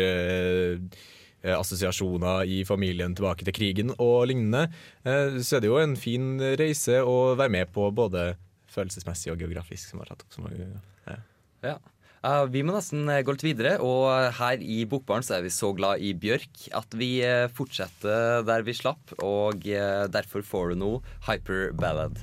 assosiasjoner 1.44 2.50
i 2.50 2.64
familien 2.68 3.16
tilbake 3.16 3.46
til 3.48 3.56
krigen 3.56 3.94
og 3.98 4.28
lignende, 4.32 4.68
eh, 5.08 5.40
så 5.40 5.58
er 5.58 5.64
det 5.64 5.72
jo 5.72 5.80
en 5.82 5.96
fin 6.00 6.34
reise 6.60 7.00
å 7.04 7.36
være 7.40 7.56
med 7.60 7.72
på 7.76 7.88
både 7.96 8.34
følelsesmessig 8.70 9.34
og 9.34 9.42
geografisk, 9.42 9.88
som 9.90 10.04
har 10.04 10.12
tatt 10.12 10.26
opp 10.26 10.36
så 10.36 10.44
mange 10.46 10.68
ja. 11.08 11.22
Ja. 11.66 11.80
Uh, 12.20 12.44
vi 12.52 12.66
må 12.68 12.74
nesten 12.76 13.08
eh, 13.08 13.22
gå 13.24 13.32
litt 13.32 13.46
videre, 13.46 13.78
og 13.80 14.12
her 14.36 14.60
i 14.60 14.82
Bokbaren 14.90 15.24
så 15.24 15.38
er 15.38 15.46
vi 15.46 15.54
så 15.56 15.72
glad 15.76 16.04
i 16.04 16.12
Bjørk 16.20 16.66
at 16.76 16.98
vi 17.00 17.14
eh, 17.24 17.48
fortsetter 17.56 18.44
der 18.48 18.66
vi 18.68 18.76
slapp, 18.76 19.16
og 19.24 19.64
eh, 19.64 20.04
derfor 20.12 20.44
får 20.44 20.74
du 20.74 20.84
nå 20.84 20.92
Hyper 21.30 21.72
Ballad. 21.80 22.20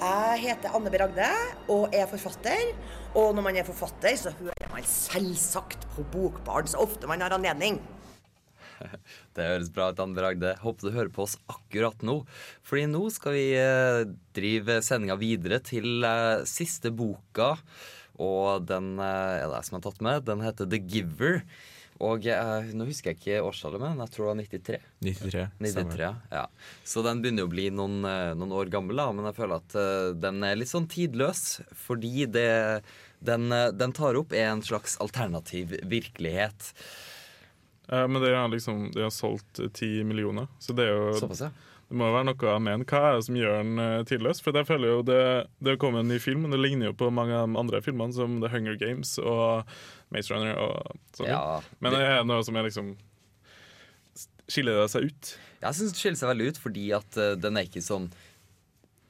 Jeg 0.00 0.40
heter 0.46 0.72
Anne 0.72 0.88
B. 0.88 0.96
Ragde 0.96 1.26
og 1.68 1.92
er 1.92 2.06
forfatter. 2.08 2.70
Og 3.12 3.34
når 3.36 3.44
man 3.44 3.58
er 3.60 3.66
forfatter, 3.68 4.14
så 4.16 4.32
hører 4.38 4.70
man 4.72 4.86
selvsagt 4.88 5.84
på 5.92 6.04
Bokbarn 6.14 6.70
så 6.70 6.80
ofte 6.80 7.10
man 7.10 7.20
har 7.20 7.34
anledning. 7.36 7.76
Det 9.36 9.44
høres 9.44 9.68
bra 9.68 9.90
ut, 9.92 10.00
Anne 10.00 10.16
Bragde. 10.16 10.54
Håper 10.62 10.88
du 10.88 10.96
hører 10.96 11.12
på 11.12 11.26
oss 11.26 11.36
akkurat 11.52 12.00
nå. 12.06 12.22
Fordi 12.64 12.86
nå 12.88 13.02
skal 13.12 13.36
vi 13.36 13.44
eh, 13.60 14.06
drive 14.36 14.78
sendinga 14.86 15.18
videre 15.20 15.60
til 15.68 16.00
eh, 16.06 16.46
siste 16.48 16.94
boka. 16.96 17.52
Og 18.16 18.64
den 18.70 18.94
eh, 18.96 19.42
er 19.42 19.50
det 19.50 19.58
jeg 19.58 19.68
som 19.68 19.78
har 19.82 19.84
tatt 19.84 20.00
med. 20.06 20.24
Den 20.30 20.46
heter 20.46 20.70
The 20.70 20.80
Giver. 20.80 21.42
Og 22.06 22.24
eh, 22.32 22.70
nå 22.72 22.86
husker 22.88 23.12
jeg 23.12 23.18
ikke 23.18 23.42
årstallet, 23.44 23.82
men 23.82 24.00
jeg 24.04 24.14
tror 24.14 24.24
det 24.24 24.30
var 24.30 24.40
93. 24.40 24.80
93. 25.04 25.44
93, 25.60 26.00
ja. 26.00 26.14
ja. 26.32 26.46
Så 26.88 27.04
den 27.04 27.20
begynner 27.20 27.44
jo 27.44 27.50
å 27.50 27.52
bli 27.52 27.68
noen, 27.74 28.00
eh, 28.08 28.32
noen 28.38 28.56
år 28.56 28.72
gammel, 28.72 29.02
da, 29.02 29.10
men 29.12 29.28
jeg 29.28 29.36
føler 29.36 29.60
at 29.60 29.76
uh, 29.76 30.16
den 30.16 30.40
er 30.48 30.56
litt 30.56 30.72
sånn 30.72 30.88
tidløs. 30.90 31.44
Fordi 31.84 32.24
det 32.32 32.48
den, 33.20 33.52
eh, 33.52 33.68
den 33.68 33.92
tar 33.92 34.16
opp 34.16 34.32
er 34.32 34.48
en 34.50 34.62
slags 34.62 34.96
alternativ 35.00 35.76
virkelighet. 35.82 36.72
Eh, 37.88 38.06
men 38.08 38.22
det 38.22 38.34
har 38.36 38.48
liksom, 38.48 38.90
de 38.92 39.02
har 39.02 39.10
solgt 39.10 39.60
ti 39.74 40.04
millioner, 40.04 40.48
så 40.58 40.72
det 40.76 40.88
er 40.88 40.96
jo 40.96 41.18
Såpass, 41.20 41.44
ja. 41.44 41.50
Det 41.90 41.98
må 41.98 42.06
jo 42.06 42.14
være 42.14 42.26
noe 42.28 42.46
jeg 42.46 42.62
mener. 42.62 42.86
Hva 42.86 42.98
er 43.02 43.16
det 43.16 43.24
som 43.26 43.36
gjør 43.36 43.56
den 43.58 43.82
uh, 43.82 44.02
tidløs? 44.06 44.38
For 44.44 44.54
jeg 44.54 44.66
føler 44.68 44.92
jo 44.92 44.98
det, 45.02 45.22
det 45.66 45.72
kom 45.82 45.96
en 45.98 46.06
ny 46.06 46.20
film, 46.22 46.44
men 46.46 46.54
det 46.54 46.60
ligner 46.62 46.92
jo 46.92 46.96
på 47.00 47.08
mange 47.10 47.34
av 47.34 47.48
de 47.50 47.58
andre 47.58 47.80
filmene, 47.82 48.14
som 48.14 48.36
The 48.38 48.50
Hunger 48.52 48.78
Games 48.78 49.16
og 49.18 49.66
Maze 50.14 50.30
Runner 50.30 50.54
og 50.54 50.92
sånn. 51.18 51.32
Ja, 51.32 51.58
men 51.82 51.96
det 51.96 52.04
er 52.06 52.22
noe 52.28 52.46
som 52.46 52.58
er 52.58 52.68
liksom 52.70 52.94
Skiller 54.50 54.80
det 54.80 54.88
seg 54.90 55.04
ut? 55.06 55.28
Jeg 55.60 55.76
syns 55.78 55.92
det 55.94 56.00
skiller 56.00 56.18
seg 56.18 56.30
veldig 56.32 56.46
ut, 56.50 56.60
fordi 56.62 56.86
at 56.94 57.18
uh, 57.18 57.34
den 57.38 57.58
er 57.58 57.66
ikke 57.66 57.82
sånn 57.82 58.08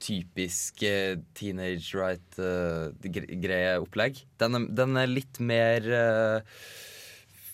typisk 0.01 0.81
uh, 0.85 1.21
teenage 1.37 1.93
right-greie 1.97 3.77
opplegg. 3.81 4.23
Den 4.41 4.57
er, 4.57 4.67
den 4.81 4.97
er 5.01 5.09
litt 5.09 5.37
mer 5.41 5.85
eh, 5.85 6.59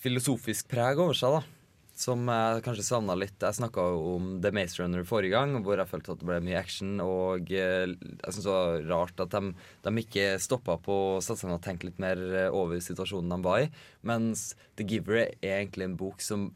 filosofisk 0.00 0.68
preg 0.72 1.00
over 1.04 1.16
seg, 1.16 1.36
da. 1.36 1.57
Som 1.98 2.28
jeg 2.30 2.62
kanskje 2.62 2.84
savna 2.86 3.16
litt. 3.18 3.40
Jeg 3.42 3.56
snakka 3.58 3.82
om 4.12 4.36
The 4.42 4.52
Maze 4.54 4.78
Runner 4.78 5.02
forrige 5.06 5.34
gang, 5.34 5.56
hvor 5.66 5.80
jeg 5.80 5.90
følte 5.90 6.14
at 6.14 6.20
det 6.20 6.28
ble 6.28 6.38
mye 6.46 6.60
action. 6.60 6.92
Og 7.02 7.50
eh, 7.50 7.90
jeg 7.90 8.34
syns 8.34 8.44
det 8.46 8.52
var 8.54 8.86
rart 8.92 9.22
at 9.24 9.34
de, 9.34 9.50
de 9.82 9.92
ikke 10.04 10.28
stoppa 10.42 10.78
på 10.84 10.98
å 11.16 11.18
sette 11.24 11.42
seg 11.42 11.50
ned 11.50 11.58
og 11.58 11.64
tenke 11.66 11.88
litt 11.88 11.98
mer 12.02 12.22
eh, 12.44 12.54
over 12.54 12.78
situasjonen 12.84 13.34
de 13.34 13.40
var 13.48 13.64
i. 13.64 13.70
Mens 14.06 14.52
The 14.78 14.86
Giver 14.86 15.24
er 15.24 15.56
egentlig 15.56 15.88
en 15.88 15.98
bok 15.98 16.22
som 16.22 16.52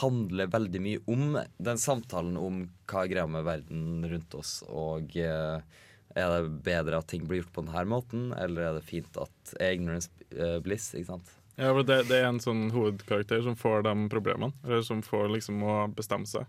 handler 0.00 0.50
veldig 0.50 0.80
mye 0.82 1.02
om 1.12 1.36
den 1.62 1.78
samtalen 1.78 2.34
om 2.40 2.64
hva 2.90 3.04
er 3.04 3.12
greia 3.12 3.28
med 3.28 3.44
verden 3.46 4.06
rundt 4.08 4.34
oss, 4.38 4.54
og 4.72 5.12
eh, 5.20 5.60
er 6.16 6.32
det 6.32 6.62
bedre 6.64 6.96
at 6.96 7.10
ting 7.12 7.28
blir 7.28 7.42
gjort 7.42 7.52
på 7.58 7.64
denne 7.66 7.84
måten, 7.92 8.24
eller 8.40 8.70
er 8.70 8.78
det 8.78 8.88
fint 8.88 9.20
at 9.20 9.54
ignorance 9.60 10.08
bliss? 10.64 10.90
ikke 10.96 11.10
sant? 11.12 11.34
Ja, 11.60 11.68
for 11.74 11.84
det, 11.84 11.98
det 12.08 12.22
er 12.22 12.30
en 12.30 12.40
sånn 12.40 12.70
hovedkarakter 12.72 13.42
som 13.44 13.56
får 13.58 13.84
de 13.86 13.94
problemene, 14.12 14.54
eller 14.64 14.84
som 14.86 15.02
får 15.04 15.28
liksom 15.34 15.62
å 15.66 15.76
bestemme 15.92 16.28
seg. 16.28 16.48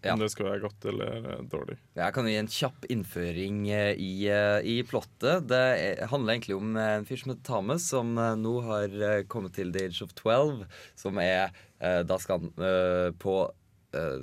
Ja. 0.00 0.14
Om 0.14 0.22
det 0.22 0.30
skal 0.32 0.46
være 0.48 0.62
godt 0.62 0.84
eller 0.88 1.24
dårlig. 1.52 1.76
Jeg 1.98 2.14
kan 2.16 2.28
gi 2.28 2.36
en 2.40 2.48
kjapp 2.48 2.86
innføring 2.88 3.66
eh, 3.68 3.90
i, 4.00 4.12
eh, 4.32 4.64
i 4.64 4.78
plottet. 4.88 5.44
Det 5.50 5.60
er, 5.76 6.00
handler 6.08 6.38
egentlig 6.38 6.56
om 6.56 6.72
eh, 6.72 6.94
en 6.96 7.04
fyr 7.08 7.20
som 7.20 7.34
heter 7.34 7.44
Thomas, 7.44 7.88
som 7.92 8.14
nå 8.16 8.54
har 8.64 8.96
kommet 9.28 9.58
til 9.58 9.74
the 9.74 9.84
age 9.90 10.00
of 10.04 10.14
12. 10.16 10.64
Som 10.98 11.20
er 11.20 11.52
Da 11.80 12.16
skal 12.20 12.42
han 12.42 13.14
på 13.20 13.34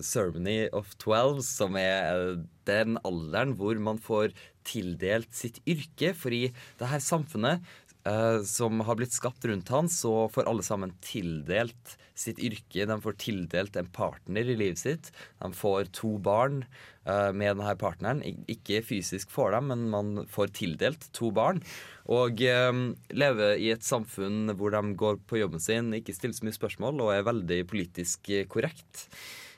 Ceremony 0.05 0.67
of 0.77 0.91
12, 1.01 1.41
som 1.45 1.75
er 1.79 2.37
den 2.69 2.99
alderen 3.05 3.55
hvor 3.57 3.79
man 3.81 3.97
får 3.97 4.35
tildelt 4.67 5.33
sitt 5.35 5.57
yrke. 5.65 6.13
For 6.17 6.33
i 6.33 6.51
det 6.79 6.89
her 6.91 7.01
samfunnet 7.03 7.65
eh, 8.07 8.41
som 8.47 8.81
har 8.87 8.97
blitt 8.99 9.15
skapt 9.15 9.45
rundt 9.45 9.71
han, 9.73 9.89
så 9.91 10.27
får 10.33 10.47
alle 10.49 10.65
sammen 10.65 10.93
tildelt 11.03 11.97
sitt 12.17 12.39
yrke. 12.41 12.87
De 12.89 12.97
får 13.03 13.17
tildelt 13.21 13.77
en 13.77 13.89
partner 13.93 14.47
i 14.47 14.57
livet 14.57 14.81
sitt. 14.81 15.11
De 15.41 15.51
får 15.53 15.91
to 15.97 16.15
barn 16.23 16.63
eh, 17.05 17.31
med 17.31 17.57
denne 17.57 17.75
partneren. 17.79 18.23
Ikke 18.49 18.81
fysisk 18.85 19.31
får 19.33 19.57
dem, 19.57 19.71
men 19.73 19.87
man 19.93 20.13
får 20.31 20.53
tildelt 20.57 21.09
to 21.17 21.31
barn. 21.35 21.61
Og 22.09 22.41
eh, 22.41 22.83
lever 23.13 23.57
i 23.61 23.73
et 23.75 23.85
samfunn 23.85 24.55
hvor 24.57 24.73
de 24.73 24.83
går 24.97 25.19
på 25.27 25.43
jobben 25.43 25.63
sin, 25.63 25.91
ikke 25.97 26.15
stiller 26.15 26.37
så 26.37 26.47
mye 26.47 26.57
spørsmål 26.57 27.03
og 27.03 27.13
er 27.13 27.27
veldig 27.27 27.65
politisk 27.69 28.31
korrekt. 28.51 29.09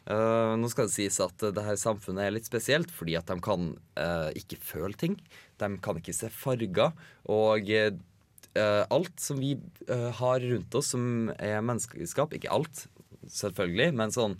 Uh, 0.09 0.55
nå 0.57 0.65
skal 0.71 0.87
det 0.87 0.95
sies 0.95 1.19
at 1.21 1.43
uh, 1.45 1.51
det 1.53 1.61
her 1.61 1.75
samfunnet 1.77 2.23
er 2.23 2.31
litt 2.33 2.47
spesielt 2.47 2.89
fordi 2.89 3.13
at 3.19 3.27
de 3.29 3.35
kan 3.45 3.67
uh, 3.99 4.29
ikke 4.37 4.57
føle 4.57 4.97
ting. 4.97 5.19
De 5.61 5.69
kan 5.83 5.99
ikke 5.99 6.15
se 6.15 6.31
farger. 6.33 6.95
Og 7.29 7.69
alt 8.89 9.19
som 9.21 9.39
vi 9.41 9.55
eh, 9.87 10.09
har 10.19 10.43
rundt 10.43 10.75
oss 10.75 10.93
som 10.95 11.31
er 11.37 11.63
menneskeskap, 11.65 12.33
ikke 12.35 12.51
alt, 12.53 12.85
selvfølgelig, 13.29 13.91
men 13.99 14.15
sånn 14.15 14.37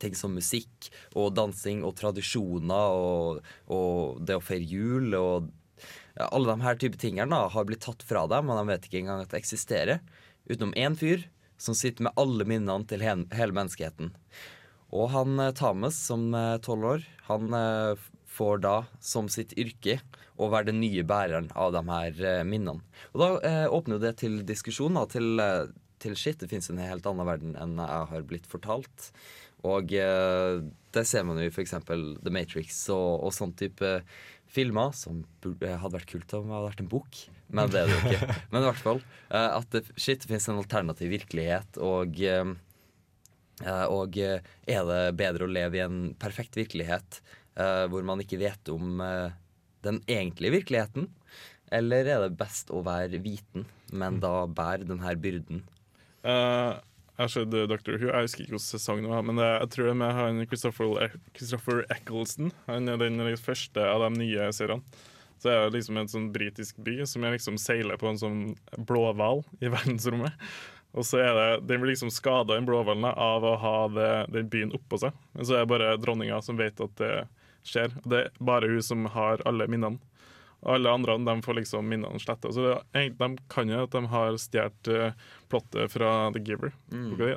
ting 0.00 0.14
som 0.14 0.36
musikk 0.36 0.90
og 1.18 1.32
dansing 1.34 1.82
og 1.86 1.96
tradisjoner 1.98 2.94
og, 2.94 3.40
og 3.74 4.20
det 4.22 4.36
å 4.38 4.44
feire 4.44 4.68
jul 4.70 5.16
og 5.18 5.48
alle 6.20 6.52
de 6.52 6.62
her 6.66 6.78
type 6.78 7.00
tingene 7.00 7.32
da, 7.32 7.48
har 7.50 7.66
blitt 7.66 7.82
tatt 7.86 8.04
fra 8.06 8.26
dem, 8.30 8.50
og 8.50 8.58
de 8.60 8.70
vet 8.70 8.86
ikke 8.86 9.00
engang 9.00 9.22
at 9.24 9.32
det 9.32 9.40
eksisterer. 9.40 10.02
Utenom 10.50 10.74
én 10.78 10.96
fyr 10.98 11.24
som 11.60 11.76
sitter 11.76 12.06
med 12.06 12.16
alle 12.20 12.44
minnene 12.48 12.86
til 12.90 13.02
hele 13.04 13.56
menneskeheten. 13.56 14.12
Og 14.90 15.10
han 15.14 15.38
Thames, 15.56 15.96
som 15.96 16.30
er 16.34 16.60
tolv 16.64 16.86
år, 16.96 17.06
han 17.28 17.54
eh, 17.56 18.08
får 18.30 18.62
da 18.64 18.76
som 19.02 19.28
sitt 19.32 19.52
yrke 19.58 19.98
å 20.40 20.48
være 20.52 20.70
den 20.70 20.80
nye 20.80 21.04
bæreren 21.04 21.50
av 21.58 21.74
de 21.74 21.82
her 21.90 22.24
eh, 22.24 22.42
minnene. 22.48 22.84
Og 23.12 23.22
da 23.22 23.28
eh, 23.44 23.66
åpner 23.68 23.98
jo 23.98 24.04
det 24.06 24.14
til 24.22 24.40
diskusjon, 24.48 24.96
da, 24.96 25.04
til, 25.10 25.34
eh, 25.42 25.66
til 26.00 26.16
shit. 26.16 26.38
Det 26.40 26.48
fins 26.52 26.70
en 26.72 26.80
helt 26.80 27.06
annen 27.10 27.28
verden 27.28 27.58
enn 27.60 27.76
jeg 27.82 28.08
har 28.14 28.26
blitt 28.28 28.48
fortalt. 28.48 29.10
Og 29.66 29.92
eh, 29.92 30.62
det 30.96 31.04
ser 31.10 31.26
man 31.28 31.40
jo 31.42 31.50
i 31.50 31.52
f.eks. 31.52 31.76
The 31.90 32.32
Matrix 32.32 32.86
og, 32.94 33.26
og 33.26 33.34
sånn 33.36 33.52
type 33.58 33.98
filmer, 34.50 34.94
som 34.96 35.20
hadde 35.44 35.92
vært 35.94 36.10
kult 36.10 36.32
om 36.38 36.48
det 36.48 36.56
hadde 36.56 36.70
vært 36.70 36.82
en 36.86 36.90
bok. 36.94 37.20
Men 37.50 37.70
det 37.70 37.82
er 37.82 37.90
det 37.90 37.98
jo 37.98 38.14
ikke. 38.14 38.40
Men 38.54 38.62
i 38.62 38.70
hvert 38.70 38.82
fall 38.86 39.04
eh, 39.04 39.50
at 39.60 39.76
det, 39.76 39.84
shit, 40.00 40.24
det 40.24 40.32
fins 40.32 40.48
en 40.48 40.62
alternativ 40.62 41.12
virkelighet, 41.18 41.82
og 41.84 42.18
eh, 42.24 42.56
Eh, 43.60 43.86
Og 43.92 44.16
eh, 44.16 44.40
er 44.64 44.86
det 44.88 45.00
bedre 45.20 45.44
å 45.44 45.52
leve 45.52 45.76
i 45.76 45.84
en 45.84 46.14
perfekt 46.20 46.56
virkelighet 46.56 47.20
eh, 47.60 47.86
hvor 47.92 48.04
man 48.06 48.22
ikke 48.24 48.40
vet 48.40 48.70
om 48.72 49.02
uh, 49.04 49.32
den 49.86 50.00
egentlige 50.08 50.56
virkeligheten? 50.58 51.10
Eller 51.70 52.08
er 52.08 52.24
det 52.24 52.38
best 52.40 52.72
å 52.74 52.82
være 52.86 53.20
viten, 53.22 53.68
men 53.92 54.18
da 54.22 54.48
bære 54.50 54.88
den 54.88 55.02
her 55.04 55.18
byrden? 55.20 55.62
Uh, 56.24 56.80
jeg 57.20 57.26
har 57.26 57.32
sett 57.34 57.52
Dr. 57.52 57.68
Doctor 57.68 57.98
Who. 57.98 58.08
Jeg 58.08 58.26
husker 58.26 58.42
ikke 58.42 58.54
hvilken 58.56 58.64
sesong 58.64 59.04
det 59.04 59.12
var, 59.12 59.24
men 59.28 59.36
det, 59.36 59.46
jeg 59.46 59.70
tror 59.74 59.86
det 59.86 59.92
er 59.92 60.00
med 60.00 60.14
han 60.16 60.42
Christopher, 60.48 61.16
Christopher 61.36 61.82
Eccleston. 61.92 62.52
Han 62.64 62.88
er 62.88 63.00
den 63.02 63.20
første 63.36 63.84
av 63.84 64.06
de 64.06 64.22
nye 64.22 64.50
seriene. 64.56 65.06
Så 65.40 65.48
er 65.48 65.62
det 65.62 65.78
liksom 65.78 65.96
en 65.96 66.08
sånn 66.08 66.30
britisk 66.32 66.80
by 66.84 66.98
som 67.08 67.24
er 67.24 67.36
liksom 67.36 67.56
seiler 67.60 68.00
på 68.00 68.10
en 68.10 68.18
sånn 68.20 68.40
blåhval 68.88 69.44
i 69.60 69.70
verdensrommet. 69.74 70.36
Og 70.96 71.06
så 71.06 71.20
er 71.22 71.36
det, 71.36 71.48
Den 71.68 71.80
blir 71.80 71.92
liksom 71.92 72.10
skada, 72.12 72.56
den 72.56 72.66
blåhvalen, 72.68 73.06
av 73.08 73.44
å 73.46 73.54
ha 73.62 73.76
det, 73.94 74.10
den 74.34 74.48
byen 74.52 74.74
oppå 74.76 74.98
seg. 75.04 75.16
Men 75.36 75.46
så 75.46 75.56
er 75.58 75.64
det 75.64 75.72
bare 75.72 75.94
dronninga 76.02 76.40
som 76.44 76.58
vet 76.60 76.80
at 76.82 76.96
det 77.00 77.12
skjer. 77.66 77.92
Og 78.02 78.08
det 78.12 78.22
er 78.26 78.30
bare 78.40 78.70
hun 78.70 78.84
som 78.84 79.08
har 79.14 79.42
alle 79.48 79.68
minnene. 79.70 80.00
Og 80.60 80.74
alle 80.74 80.92
andre 80.92 81.14
de 81.24 81.34
får 81.40 81.56
liksom 81.56 81.86
minnene 81.88 82.20
sletta. 82.20 82.50
Så 82.52 82.66
det, 82.66 83.04
de 83.16 83.28
kan 83.48 83.70
jo 83.72 83.84
at 83.86 83.94
de 83.94 84.02
har 84.12 84.36
stjålet 84.40 84.90
uh, 84.92 85.28
plottet 85.48 85.94
fra 85.94 86.10
The 86.34 86.42
Giver. 86.44 86.74
Mm. 86.92 87.14
det, 87.16 87.30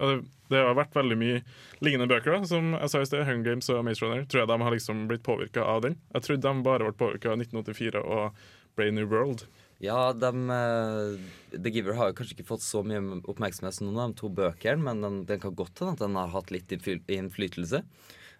det 0.51 0.59
har 0.59 0.75
vært 0.75 0.97
veldig 0.97 1.17
mye 1.21 1.39
lignende 1.79 2.09
bøker, 2.12 2.36
da, 2.36 2.49
som 2.49 2.73
jeg 2.75 2.91
sa 2.91 2.99
i 2.99 3.07
sted. 3.07 3.23
Hunger 3.29 3.47
Games 3.53 3.71
og 3.71 3.86
Maze 3.88 4.03
Runner. 4.03 4.25
Tror 4.27 4.43
jeg 4.43 4.51
de 4.51 4.57
har 4.67 4.75
liksom 4.75 5.05
blitt 5.07 5.23
påvirka 5.23 5.63
av 5.63 5.86
den. 5.88 5.95
Jeg 6.12 6.27
trodde 6.27 6.49
de 6.49 6.67
bare 6.67 6.89
ble 6.89 6.97
påvirka 6.99 7.31
av 7.31 7.39
1984 7.39 8.03
og 8.03 8.43
Brain 8.75 8.99
New 8.99 9.07
World. 9.07 9.45
Ja, 9.83 10.13
dem, 10.15 10.49
eh, 10.53 11.15
The 11.57 11.71
Giver 11.71 11.95
har 11.97 12.12
jo 12.12 12.17
kanskje 12.19 12.38
ikke 12.38 12.47
fått 12.53 12.63
så 12.63 12.83
mye 12.88 13.01
oppmerksomhet 13.27 13.75
som 13.75 13.88
noen 13.89 13.99
av 14.03 14.12
de 14.13 14.19
to 14.21 14.29
bøkene, 14.31 14.83
men 14.83 15.01
den, 15.03 15.17
den 15.27 15.41
kan 15.43 15.55
godt 15.55 15.79
hende 15.81 15.95
at 15.97 16.03
den 16.03 16.15
har 16.19 16.31
hatt 16.31 16.53
litt 16.55 16.71
innfly- 16.71 17.01
innflytelse. 17.12 17.81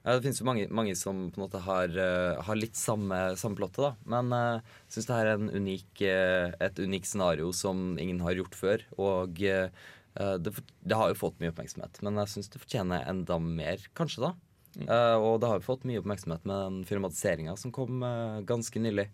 Eh, 0.04 0.14
Det 0.14 0.22
finnes 0.26 0.40
jo 0.42 0.48
mange, 0.48 0.68
mange 0.70 0.96
som 1.00 1.26
på 1.32 1.40
en 1.40 1.46
måte 1.46 1.64
har, 1.64 1.88
eh, 1.90 2.44
har 2.44 2.60
litt 2.60 2.76
samme, 2.76 3.36
samme 3.40 3.60
plottet, 3.60 3.82
da. 3.84 3.92
Men 4.06 4.32
jeg 4.36 4.62
uh, 4.62 4.78
syns 4.90 5.10
det 5.10 5.18
her 5.18 5.32
er 5.32 5.36
en 5.40 5.52
unik, 5.52 5.90
uh, 6.06 6.54
et 6.60 6.80
unikt 6.80 7.08
scenario 7.10 7.52
som 7.56 7.98
ingen 7.98 8.20
har 8.26 8.36
gjort 8.36 8.56
før. 8.56 8.88
Og 8.98 9.44
uh, 9.48 9.68
det, 10.14 10.56
det 10.84 10.98
har 11.00 11.10
jo 11.10 11.22
fått 11.24 11.40
mye 11.42 11.54
oppmerksomhet, 11.54 12.02
men 12.06 12.20
jeg 12.22 12.36
syns 12.36 12.52
det 12.54 12.62
fortjener 12.62 13.08
enda 13.10 13.40
mer, 13.42 13.82
kanskje, 13.98 14.28
da. 14.28 14.36
Eh, 14.82 15.16
og 15.22 15.38
det 15.42 15.50
har 15.50 15.60
jo 15.60 15.68
fått 15.68 15.86
mye 15.86 16.02
oppmerksomhet 16.02 16.46
med 16.50 16.58
den 16.58 16.80
filmatiseringa 16.90 17.56
som 17.60 17.74
kom 17.76 18.02
eh, 18.06 18.42
ganske 18.48 18.82
nylig. 18.82 19.10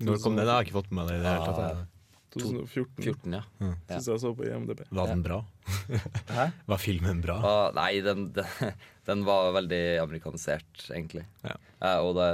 Når 0.00 0.22
kom 0.22 0.36
den? 0.36 0.46
Jeg 0.46 0.54
har 0.54 0.66
ikke 0.66 0.78
fått 0.80 0.90
med 0.90 1.00
meg 1.00 1.10
det 1.10 1.18
i 1.20 1.22
det 1.22 1.34
hele 1.34 1.54
tatt. 1.54 1.99
Jeg. 2.36 2.42
2014. 2.46 3.04
14, 3.04 3.36
ja. 3.38 3.42
Mm. 3.60 3.74
Ja. 3.74 3.94
Syns 3.94 4.10
jeg 4.12 4.22
så 4.22 4.32
på 4.36 4.48
IMDb. 4.48 4.82
Var 4.88 5.12
den 5.12 5.22
bra? 5.26 5.40
Hæ? 6.36 6.50
Var 6.70 6.82
filmen 6.82 7.22
bra? 7.24 7.38
Ah, 7.44 7.70
nei, 7.76 7.92
den, 8.04 8.28
den, 8.36 8.74
den 9.08 9.24
var 9.26 9.54
veldig 9.56 9.82
amerikanisert, 10.02 10.84
egentlig. 10.90 11.24
Ja. 11.46 11.56
Eh, 11.80 11.98
og 12.04 12.14
det, 12.18 12.28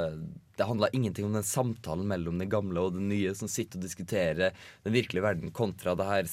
det 0.57 0.67
handla 0.69 0.89
ingenting 0.97 1.27
om 1.29 1.37
den 1.37 1.47
samtalen 1.47 2.09
mellom 2.09 2.41
det 2.41 2.49
gamle 2.53 2.81
og 2.87 2.97
det 2.97 3.05
nye, 3.05 3.35
som 3.37 3.49
sitter 3.51 3.81
og 3.81 3.85
diskuterer 3.85 4.57
den 4.87 4.95
virkelige 4.95 5.25
verden 5.25 5.53
kontra 5.57 5.95
det 5.99 6.09
her 6.09 6.29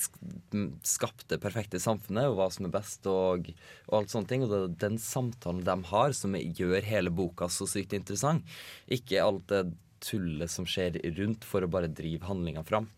skapte, 0.88 1.40
perfekte 1.44 1.82
samfunnet, 1.84 2.30
og 2.32 2.40
hva 2.40 2.50
som 2.54 2.68
er 2.68 2.74
best, 2.76 3.08
og, 3.12 3.50
og 3.90 4.00
alt 4.00 4.14
sånne 4.14 4.32
ting. 4.32 4.46
Og 4.46 4.52
det 4.52 4.62
er 4.62 4.76
den 4.88 5.00
samtalen 5.02 5.64
de 5.68 5.78
har, 5.92 6.16
som 6.16 6.36
gjør 6.40 6.88
hele 6.88 7.14
boka 7.14 7.50
så 7.52 7.68
sykt 7.70 7.96
interessant. 7.98 8.48
Ikke 8.92 9.24
alt 9.24 9.48
det 9.52 9.66
tullet 10.04 10.52
som 10.52 10.68
skjer 10.68 11.00
rundt 11.18 11.46
for 11.48 11.64
å 11.64 11.72
bare 11.72 11.92
drive 11.92 12.28
handlinga 12.28 12.64
fram. 12.68 12.90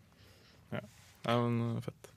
Ja, 1.26 1.50
men 1.50 1.82
fett. 1.82 2.12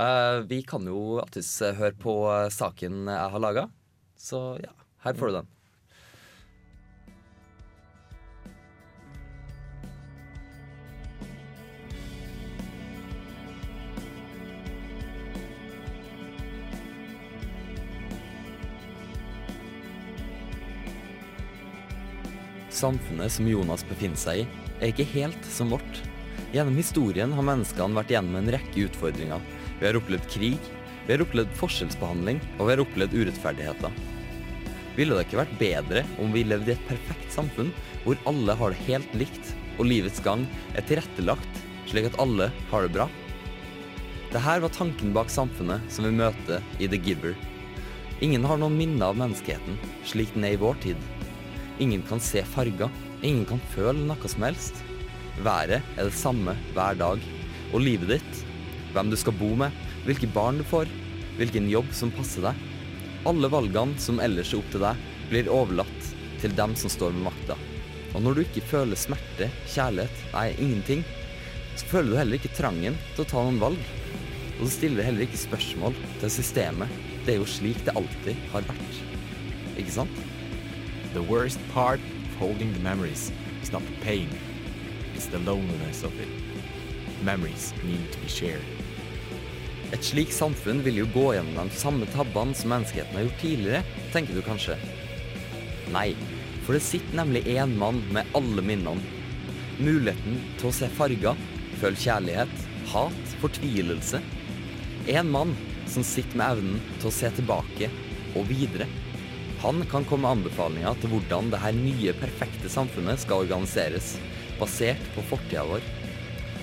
Uh, 0.00 0.40
vi 0.46 0.62
kan 0.62 0.86
jo 0.86 1.20
alltids 1.22 1.62
eh, 1.62 1.76
høre 1.78 1.94
på 1.96 2.12
eh, 2.28 2.48
saken 2.52 3.06
jeg 3.08 3.28
har 3.32 3.40
laga. 3.40 3.68
Så 4.18 4.58
ja, 4.60 4.72
her 5.06 5.14
får 5.14 5.30
du 5.30 5.36
den. 5.38 5.52
Samfunnet 22.76 23.32
som 23.32 23.48
Jonas 23.48 23.86
befinner 23.88 24.20
seg 24.20 24.42
i, 24.42 24.50
er 24.82 24.92
ikke 24.92 25.08
helt 25.14 25.48
som 25.48 25.72
vårt. 25.72 26.02
Gjennom 26.54 26.76
historien 26.78 27.32
har 27.34 27.46
menneskene 27.46 27.98
vært 27.98 28.12
gjennom 28.14 28.38
en 28.38 28.52
rekke 28.54 28.84
utfordringer. 28.86 29.42
Vi 29.80 29.88
har 29.88 29.98
opplevd 29.98 30.28
krig, 30.30 30.68
vi 31.06 31.14
har 31.14 31.24
opplevd 31.24 31.52
forskjellsbehandling, 31.58 32.38
og 32.56 32.68
vi 32.68 32.74
har 32.74 32.82
opplevd 32.84 33.16
urettferdigheter. 33.18 33.96
Ville 34.96 35.16
det 35.16 35.26
ikke 35.26 35.42
vært 35.42 35.58
bedre 35.60 36.04
om 36.22 36.32
vi 36.32 36.46
levde 36.46 36.72
i 36.72 36.76
et 36.76 36.88
perfekt 36.88 37.34
samfunn 37.34 37.74
hvor 38.04 38.18
alle 38.30 38.54
har 38.56 38.72
det 38.72 38.86
helt 38.86 39.18
likt, 39.18 39.52
og 39.76 39.90
livets 39.90 40.22
gang 40.24 40.46
er 40.78 40.86
tilrettelagt 40.88 41.62
slik 41.90 42.08
at 42.08 42.18
alle 42.22 42.48
har 42.70 42.86
det 42.86 42.94
bra? 42.94 43.10
Dette 44.30 44.56
var 44.62 44.72
tanken 44.74 45.12
bak 45.16 45.28
samfunnet 45.32 45.84
som 45.92 46.06
vi 46.06 46.14
møter 46.16 46.64
i 46.80 46.88
The 46.88 46.98
Giver. 47.02 47.36
Ingen 48.24 48.46
har 48.48 48.58
noen 48.60 48.78
minne 48.78 49.04
av 49.04 49.18
menneskeheten 49.18 49.76
slik 50.08 50.32
den 50.34 50.46
er 50.48 50.56
i 50.56 50.60
vår 50.62 50.78
tid. 50.82 51.00
Ingen 51.82 52.02
kan 52.08 52.22
se 52.22 52.40
farger, 52.48 52.88
ingen 53.20 53.44
kan 53.48 53.60
føle 53.74 54.00
noe 54.06 54.30
som 54.32 54.46
helst. 54.46 54.80
Været 55.44 55.82
er 55.82 56.06
det 56.06 56.16
samme 56.16 56.56
hver 56.72 56.96
dag. 56.96 57.20
Og 57.74 57.82
livet 57.82 58.16
ditt, 58.16 58.40
hvem 58.94 59.10
du 59.12 59.16
skal 59.20 59.36
bo 59.36 59.50
med, 59.58 59.74
hvilke 60.06 60.28
barn 60.32 60.60
du 60.60 60.64
får, 60.64 60.88
hvilken 61.36 61.68
jobb 61.68 61.90
som 61.92 62.12
passer 62.14 62.46
deg. 62.46 62.64
Alle 63.26 63.50
valgene 63.52 63.98
som 64.00 64.20
ellers 64.22 64.52
er 64.54 64.60
opp 64.62 64.70
til 64.72 64.84
deg, 64.86 65.02
blir 65.30 65.50
overlatt 65.52 66.12
til 66.40 66.54
dem 66.56 66.76
som 66.78 66.92
står 66.92 67.12
med 67.16 67.26
makta. 67.26 67.56
Og 68.14 68.22
når 68.24 68.36
du 68.36 68.42
ikke 68.46 68.64
føler 68.70 68.96
smerte, 68.96 69.50
kjærlighet, 69.68 70.22
nei, 70.32 70.48
ingenting, 70.62 71.02
så 71.76 71.88
føler 71.90 72.12
du 72.12 72.20
heller 72.20 72.38
ikke 72.38 72.54
trangen 72.56 72.96
til 73.14 73.24
å 73.26 73.28
ta 73.28 73.42
noen 73.44 73.60
valg. 73.60 73.90
Og 74.56 74.62
så 74.64 74.72
stiller 74.78 75.02
du 75.02 75.06
heller 75.10 75.26
ikke 75.26 75.42
spørsmål 75.42 75.96
til 76.22 76.32
systemet. 76.32 76.92
Det 77.26 77.34
er 77.34 77.42
jo 77.42 77.50
slik 77.50 77.82
det 77.84 77.96
alltid 77.98 78.38
har 78.54 78.64
vært. 78.70 79.00
Ikke 79.76 79.98
sant? 79.98 80.22
The 81.12 81.24
worst 81.28 81.60
part 81.74 82.00
of 82.00 82.38
holding 82.40 82.72
the 82.72 82.80
memories 82.80 83.30
is 83.62 83.72
not 83.72 83.84
the 83.84 83.98
pain, 84.00 84.32
it's 85.16 85.26
the 85.26 85.38
loneliness 85.38 86.04
of 86.04 86.12
it. 86.20 86.28
Memories 87.24 87.72
need 87.84 88.12
to 88.12 88.18
be 88.20 88.28
shared. 88.28 88.64
Et 89.94 90.02
slikt 90.04 90.34
samfunn 90.34 90.82
vil 90.84 91.00
jo 91.00 91.06
gå 91.14 91.26
gjennom 91.36 91.70
de 91.70 91.78
samme 91.78 92.08
tabbene 92.12 92.56
som 92.58 92.72
menneskeheten 92.74 93.16
har 93.16 93.24
gjort 93.24 93.40
tidligere, 93.40 93.82
tenker 94.12 94.36
du 94.36 94.42
kanskje. 94.44 94.76
Nei, 95.94 96.10
for 96.66 96.76
det 96.76 96.82
sitter 96.84 97.20
nemlig 97.22 97.46
én 97.54 97.76
mann 97.80 98.02
med 98.12 98.28
alle 98.36 98.64
minnene. 98.66 99.14
Muligheten 99.78 100.40
til 100.58 100.68
å 100.68 100.74
se 100.74 100.90
farger, 100.98 101.38
føle 101.80 102.02
kjærlighet, 102.02 102.68
hat, 102.92 103.34
fortvilelse. 103.40 104.20
En 105.16 105.32
mann 105.32 105.56
som 105.88 106.04
sitter 106.04 106.36
med 106.36 106.58
evnen 106.58 106.80
til 106.98 107.08
å 107.08 107.16
se 107.22 107.30
tilbake 107.38 107.88
og 108.36 108.50
videre. 108.50 108.88
Han 109.62 109.80
kan 109.88 110.04
komme 110.04 110.26
med 110.26 110.42
anbefalinger 110.42 110.98
til 111.00 111.14
hvordan 111.14 111.52
det 111.54 111.62
her 111.62 111.76
nye, 111.78 112.16
perfekte 112.20 112.68
samfunnet 112.72 113.22
skal 113.22 113.46
organiseres, 113.46 114.16
basert 114.60 115.02
på 115.14 115.24
fortida 115.30 115.64
vår. 115.68 115.84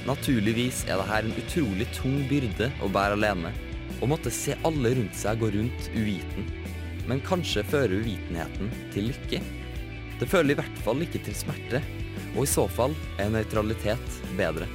Naturligvis 0.08 0.84
er 0.90 1.00
dette 1.00 1.20
en 1.22 1.38
utrolig 1.40 1.88
tung 1.96 2.18
byrde 2.30 2.70
å 2.84 2.90
bære 2.92 3.18
alene, 3.20 3.54
å 4.04 4.10
måtte 4.10 4.34
se 4.34 4.58
alle 4.68 4.94
rundt 4.98 5.16
seg 5.16 5.40
gå 5.40 5.52
rundt 5.54 5.90
uviten. 5.96 6.50
Men 7.08 7.24
kanskje 7.24 7.66
fører 7.68 8.02
uvitenheten 8.04 8.72
til 8.94 9.12
lykke? 9.12 9.42
Det 10.20 10.30
føler 10.30 10.54
i 10.54 10.60
hvert 10.60 10.82
fall 10.86 11.04
ikke 11.04 11.24
til 11.24 11.36
smerte, 11.36 11.82
og 12.34 12.44
i 12.44 12.52
så 12.52 12.68
fall 12.72 12.96
er 13.20 13.32
nøytralitet 13.34 14.20
bedre. 14.38 14.68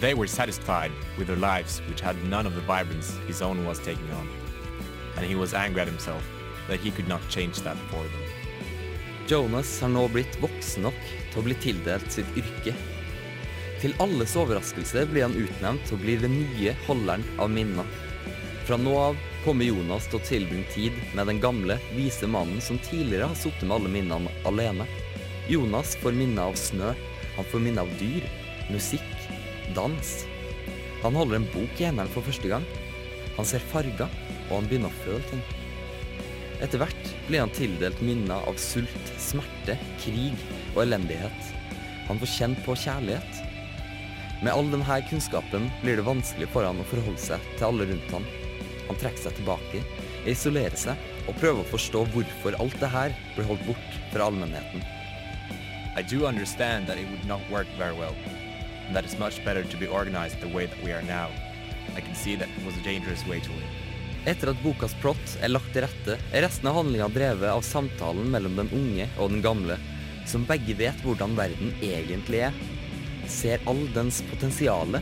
They 0.00 0.14
were 0.14 0.26
satisfied 0.26 0.92
with 1.18 1.26
their 1.28 1.36
lives, 1.36 1.80
which 1.88 2.00
had 2.00 2.16
none 2.24 2.46
of 2.46 2.54
the 2.54 2.64
vibrance 2.64 3.12
his 3.26 3.42
own 3.42 3.66
was 3.66 3.78
taking 3.78 4.10
on. 4.16 4.28
And 5.16 5.26
he 5.26 5.34
was 5.34 5.52
angry 5.52 5.82
at 5.82 5.88
himself 5.88 6.24
that 6.68 6.80
he 6.80 6.90
could 6.90 7.08
not 7.08 7.20
change 7.28 7.60
that 7.60 7.76
for 7.90 8.02
them. 8.02 8.39
Jonas 9.30 9.80
har 9.80 9.88
nå 9.88 10.08
blitt 10.10 10.34
voksen 10.42 10.82
nok 10.88 10.96
til 11.30 11.38
å 11.38 11.42
bli 11.46 11.54
tildelt 11.62 12.08
sitt 12.10 12.38
yrke. 12.40 12.72
Til 13.78 13.92
alles 14.02 14.32
overraskelse 14.34 15.04
blir 15.12 15.22
han 15.22 15.36
utnevnt 15.38 15.84
til 15.86 15.94
å 15.94 16.00
bli 16.00 16.16
den 16.18 16.34
nye 16.40 16.72
holderen 16.88 17.22
av 17.38 17.52
minner. 17.54 17.86
Fra 18.66 18.74
nå 18.80 18.96
av 18.98 19.20
kommer 19.44 19.70
Jonas 19.70 20.08
til 20.10 20.18
å 20.18 20.26
tilbringe 20.26 20.66
tid 20.74 20.98
med 21.14 21.30
den 21.30 21.38
gamle, 21.44 21.78
vise 21.94 22.26
mannen 22.26 22.58
som 22.64 22.82
tidligere 22.82 23.30
har 23.30 23.38
sittet 23.38 23.62
med 23.68 23.76
alle 23.76 23.92
minnene 23.94 24.34
alene. 24.50 24.88
Jonas 25.46 25.94
får 26.02 26.18
minner 26.18 26.50
av 26.50 26.58
snø, 26.58 26.90
han 27.36 27.50
får 27.54 27.64
minner 27.68 27.86
av 27.86 27.94
dyr, 28.02 28.26
musikk, 28.74 29.14
dans. 29.78 30.12
Han 31.06 31.14
holder 31.14 31.38
en 31.38 31.48
bok 31.54 31.78
i 31.78 31.86
hendene 31.86 32.10
for 32.10 32.26
første 32.26 32.50
gang. 32.50 32.66
Han 33.38 33.46
ser 33.46 33.62
farger, 33.70 34.10
og 34.48 34.54
han 34.58 34.66
begynner 34.66 34.90
å 34.90 35.02
føle 35.06 35.22
ting. 35.30 35.59
Etter 36.60 36.82
hvert 36.82 37.12
blir 37.28 37.40
han 37.40 37.52
tildelt 37.56 38.02
minner 38.04 38.44
av 38.48 38.58
sult, 38.60 39.12
smerte, 39.16 39.78
krig 40.02 40.36
og 40.74 40.82
elendighet. 40.84 41.54
Han 42.10 42.20
får 42.20 42.32
kjent 42.34 42.60
på 42.66 42.76
kjærlighet. 42.76 43.40
Med 44.44 44.52
all 44.52 44.68
denne 44.72 44.98
kunnskapen 45.08 45.70
blir 45.80 45.96
det 45.96 46.04
vanskelig 46.04 46.48
for 46.52 46.68
han 46.68 46.80
å 46.80 46.86
forholde 46.90 47.20
seg 47.22 47.48
til 47.56 47.66
alle 47.70 47.88
rundt 47.88 48.14
han. 48.16 48.28
Han 48.90 49.00
trekker 49.00 49.24
seg 49.24 49.36
tilbake, 49.38 49.82
isolerer 50.28 50.76
seg 50.76 51.28
og 51.28 51.36
prøver 51.40 51.64
å 51.64 51.70
forstå 51.72 52.04
hvorfor 52.12 52.56
alt 52.60 52.80
det 52.80 52.92
her 52.92 53.16
blir 53.36 53.48
holdt 53.48 53.68
bort 53.68 54.00
fra 54.12 54.28
allmennheten. 54.28 54.84
I 55.96 56.02
do 56.02 56.26
understand 56.26 56.86
that 56.86 56.98
it 56.98 57.08
would 57.10 57.24
not 57.24 57.40
work 57.50 57.68
very 57.78 57.96
well, 57.96 58.16
and 58.86 58.96
that 58.96 59.04
it's 59.04 59.18
much 59.18 59.44
better 59.44 59.64
to 59.64 59.76
be 59.76 59.88
organized 59.88 60.40
the 60.40 60.48
way 60.48 60.66
that 60.66 60.84
we 60.84 60.92
are 60.92 61.02
now. 61.02 61.28
I 61.96 62.00
can 62.00 62.14
see 62.14 62.36
that 62.36 62.48
it 62.48 62.66
was 62.66 62.76
a 62.76 62.82
dangerous 62.82 63.26
way 63.26 63.40
to 63.40 63.50
live. 63.50 63.79
Etter 64.28 64.50
at 64.52 64.60
bokas 64.60 64.92
plott 65.00 65.36
er 65.40 65.48
lagt 65.48 65.70
til 65.72 65.86
rette, 65.86 66.18
er 66.32 66.44
resten 66.44 66.68
av 66.68 66.76
handlinga 66.76 67.08
drevet 67.12 67.48
av 67.48 67.62
samtalen 67.64 68.28
mellom 68.32 68.58
den 68.58 68.68
unge 68.76 69.06
og 69.16 69.32
den 69.32 69.40
gamle, 69.44 69.78
som 70.28 70.44
begge 70.48 70.76
vet 70.76 71.00
hvordan 71.04 71.36
verden 71.38 71.72
egentlig 71.80 72.42
er. 72.50 72.58
Ser 73.30 73.64
all 73.70 73.80
dens 73.94 74.20
potensiale, 74.28 75.00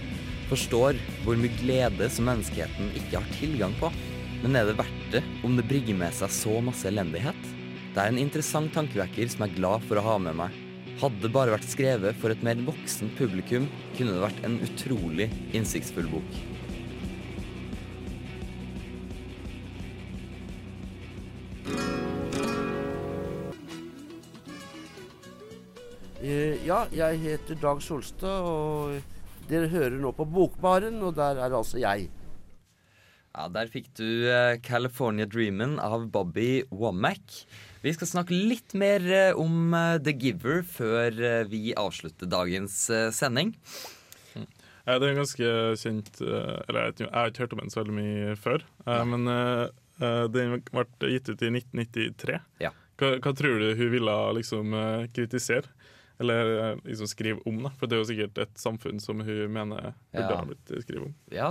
forstår 0.49 1.01
hvor 1.25 1.41
mye 1.41 1.57
glede 1.59 2.07
som 2.13 2.29
menneskeheten 2.31 2.93
ikke 3.01 3.19
har 3.19 3.35
tilgang 3.41 3.75
på. 3.81 3.91
Men 4.45 4.55
er 4.55 4.69
det 4.69 4.79
verdt 4.79 5.09
det 5.17 5.25
om 5.43 5.57
det 5.59 5.67
brygger 5.67 5.99
med 5.99 6.15
seg 6.15 6.31
så 6.33 6.61
masse 6.63 6.87
elendighet? 6.89 7.41
Det 7.95 8.05
er 8.05 8.13
en 8.13 8.21
interessant 8.23 8.71
tankevekker 8.71 9.33
som 9.33 9.43
jeg 9.43 9.57
er 9.57 9.59
glad 9.59 9.89
for 9.89 9.99
å 9.99 10.07
ha 10.07 10.15
med 10.23 10.39
meg. 10.39 10.55
Hadde 11.03 11.25
det 11.25 11.33
bare 11.35 11.57
vært 11.57 11.67
skrevet 11.67 12.17
for 12.23 12.31
et 12.31 12.47
mer 12.47 12.59
voksen 12.67 13.11
publikum, 13.19 13.67
kunne 13.99 14.15
det 14.15 14.23
vært 14.23 14.47
en 14.47 14.61
utrolig 14.67 15.29
innsiktsfull 15.59 16.07
bok. 16.15 16.39
Ja, 26.69 26.83
jeg 26.93 27.23
heter 27.23 27.57
Dag 27.63 27.79
Solstad, 27.81 28.45
og 28.45 29.47
dere 29.49 29.71
hører 29.73 29.95
nå 29.97 30.11
på 30.13 30.27
Bokbaren, 30.29 30.99
og 31.01 31.15
der 31.17 31.39
er 31.41 31.55
altså 31.57 31.79
jeg. 31.81 32.11
Ja, 33.33 33.47
Der 33.49 33.71
fikk 33.73 33.87
du 33.97 34.27
eh, 34.29 34.59
'California 34.61 35.25
Dreamin' 35.25 35.79
av 35.81 36.11
Bobby 36.13 36.65
Womack. 36.69 37.39
Vi 37.81 37.95
skal 37.97 38.11
snakke 38.11 38.37
litt 38.37 38.75
mer 38.77 39.01
eh, 39.01 39.33
om 39.33 39.73
eh, 39.73 39.97
The 39.97 40.13
Giver 40.13 40.61
før 40.67 41.17
vi 41.49 41.73
avslutter 41.73 42.29
dagens 42.29 42.77
sending. 43.17 43.55
Ja, 44.35 44.99
det 44.99 45.07
er 45.07 45.09
en 45.15 45.23
ganske 45.23 45.49
kjent 45.77 46.21
Eller 46.21 46.93
jeg, 46.93 47.09
har 47.13 47.33
ikke 47.33 47.47
hørt 47.47 47.57
om 47.57 47.65
den 47.65 47.73
så 47.73 47.81
veldig 47.81 47.97
mye 47.97 48.37
før. 48.37 48.65
Men 48.85 49.25
den 50.37 50.59
ble 50.69 51.13
gitt 51.15 51.33
ut 51.33 51.49
i 51.49 51.51
1993. 51.55 52.39
Ja. 52.61 52.77
Hva, 52.99 53.15
hva 53.23 53.33
tror 53.33 53.61
du 53.63 53.73
hun 53.79 53.93
ville 53.95 54.21
liksom 54.37 54.77
kritisere? 55.17 55.78
Eller 56.19 56.53
eh, 56.73 56.81
liksom 56.85 57.07
skrive 57.11 57.43
om? 57.47 57.61
da 57.63 57.71
For 57.79 57.87
det 57.87 57.97
er 57.99 58.03
jo 58.03 58.09
sikkert 58.11 58.39
et 58.43 58.59
samfunn 58.59 58.99
som 59.01 59.21
hun 59.23 59.53
mener 59.55 59.93
burde 60.13 60.25
Ja. 60.29 60.37
ha 60.41 60.45
blitt 60.49 60.73
skrevet 60.83 61.07
om. 61.11 61.15
Ja, 61.31 61.51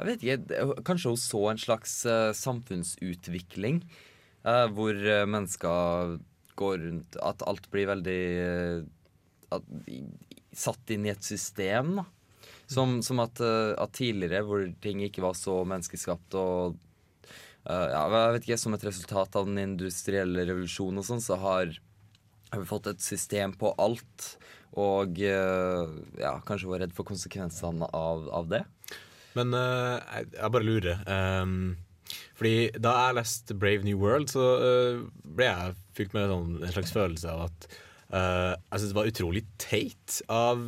jeg 0.00 0.06
vet 0.08 0.24
ikke. 0.26 0.82
Kanskje 0.86 1.12
hun 1.12 1.20
så 1.22 1.42
en 1.52 1.58
slags 1.62 1.94
uh, 2.06 2.32
samfunnsutvikling. 2.34 3.82
uh, 4.44 4.66
hvor 4.74 4.94
uh, 4.94 5.26
mennesker 5.26 6.18
går 6.58 6.78
rundt 6.82 7.16
At 7.22 7.42
alt 7.46 7.68
blir 7.70 7.86
veldig 7.86 8.20
eh, 8.42 8.82
at, 9.54 9.62
i, 9.86 10.00
satt 10.52 10.90
inn 10.90 11.06
i 11.06 11.12
et 11.12 11.22
system, 11.22 11.92
da. 12.00 12.04
Som, 12.68 12.98
som 13.06 13.20
at, 13.22 13.38
eh, 13.40 13.72
at 13.80 13.92
tidligere, 13.96 14.42
hvor 14.44 14.64
ting 14.82 15.00
ikke 15.06 15.22
var 15.22 15.36
så 15.38 15.60
menneskeskapt 15.64 16.34
og 16.36 16.74
eh, 17.64 17.86
ja, 17.94 18.02
jeg 18.10 18.34
vet 18.34 18.42
ikke, 18.48 18.58
Som 18.58 18.74
et 18.74 18.84
resultat 18.84 19.38
av 19.38 19.46
den 19.46 19.58
industrielle 19.62 20.44
revolusjonen 20.50 20.98
og 21.00 21.06
sånn, 21.06 21.22
så 21.24 21.38
har, 21.40 21.70
har 22.52 22.62
vi 22.62 22.68
fått 22.68 22.88
et 22.90 23.02
system 23.04 23.54
på 23.58 23.72
alt. 23.80 24.30
Og 24.78 25.20
eh, 25.24 25.98
ja, 26.20 26.36
kanskje 26.46 26.70
var 26.70 26.82
redd 26.84 26.94
for 26.96 27.08
konsekvensene 27.08 27.88
av, 27.96 28.28
av 28.34 28.48
det. 28.52 28.62
Men 29.38 29.54
uh, 29.54 29.98
jeg, 30.16 30.52
bare 30.54 30.66
lurer. 30.66 31.02
Um, 31.06 31.76
fordi 32.38 32.70
da 32.80 32.94
jeg 33.08 33.18
leste 33.18 33.56
Brave 33.58 33.84
New 33.86 34.00
World, 34.00 34.30
så 34.32 34.46
uh, 34.62 35.04
ble 35.36 35.50
jeg 35.50 35.76
fylt 35.98 36.16
med 36.16 36.32
sånn, 36.32 36.56
en 36.62 36.74
slags 36.74 36.94
følelse 36.94 37.34
av 37.34 37.44
at 37.48 37.68
uh, 38.14 38.54
jeg 38.54 38.80
synes 38.80 38.88
det 38.92 38.98
var 38.98 39.12
utrolig 39.12 39.44
teit 39.60 40.20
av 40.32 40.64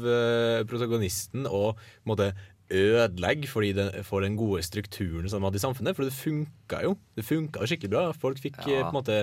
protagonisten 0.70 1.48
å 1.48 1.70
måtte 2.08 2.32
ødelegge 2.70 3.48
fordi 3.50 3.72
det, 3.74 3.86
for 4.06 4.22
den 4.24 4.36
gode 4.38 4.62
strukturen 4.62 5.28
som 5.28 5.40
de 5.42 5.48
hadde 5.48 5.58
i 5.58 5.62
samfunnet. 5.64 5.96
For 5.96 6.06
det 6.06 6.14
funka 6.14 6.82
jo. 6.86 6.94
Det 7.18 7.24
funka 7.26 7.66
skikkelig 7.66 7.90
bra. 7.92 8.02
Folk 8.16 8.38
fikk 8.42 8.60
Ja. 8.62 8.78
eh, 8.78 8.82
på 8.86 8.92
en 8.92 8.98
måte 9.00 9.18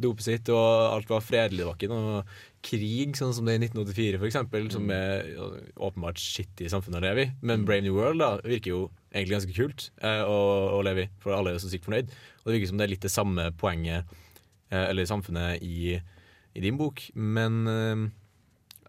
dopet 0.00 0.26
sitt, 0.26 0.48
og 0.52 0.94
alt 0.94 1.08
var 1.08 1.20
fredelig. 1.24 1.58
Det 1.62 1.66
var 1.70 1.78
ikke 1.78 1.90
noe 1.92 2.22
krig, 2.62 3.16
sånn 3.16 3.32
som 3.34 3.46
det 3.48 3.56
i 3.56 3.62
1984, 3.64 4.18
for 4.20 4.28
eksempel, 4.28 4.70
som 4.70 4.90
er 4.92 5.30
ja, 5.32 5.48
åpenbart 5.80 6.20
skittig 6.20 6.68
samfunn 6.70 6.98
å 7.00 7.00
leve 7.00 7.24
i. 7.24 7.30
Men 7.42 7.64
Brave 7.64 7.82
New 7.86 7.94
World 7.96 8.20
da, 8.20 8.34
virker 8.44 8.74
jo 8.74 8.90
egentlig 9.14 9.38
ganske 9.38 9.56
kult 9.56 9.90
eh, 10.02 10.22
å, 10.28 10.38
å 10.78 10.82
leve 10.84 11.06
i, 11.06 11.10
for 11.24 11.32
alle 11.34 11.54
er 11.56 11.58
så 11.62 11.70
sykt 11.72 11.88
fornøyd. 11.88 12.12
Og 12.44 12.50
det 12.50 12.58
virker 12.58 12.68
som 12.68 12.78
det 12.78 12.84
er 12.86 12.92
litt 12.94 13.06
det 13.08 13.10
samme 13.16 13.48
poenget, 13.56 14.04
eh, 14.70 14.86
eller 14.90 15.08
samfunnet, 15.08 15.62
i, 15.64 15.96
i 16.54 16.60
din 16.60 16.76
bok. 16.76 17.00
Men 17.14 17.62
eh, 17.66 18.08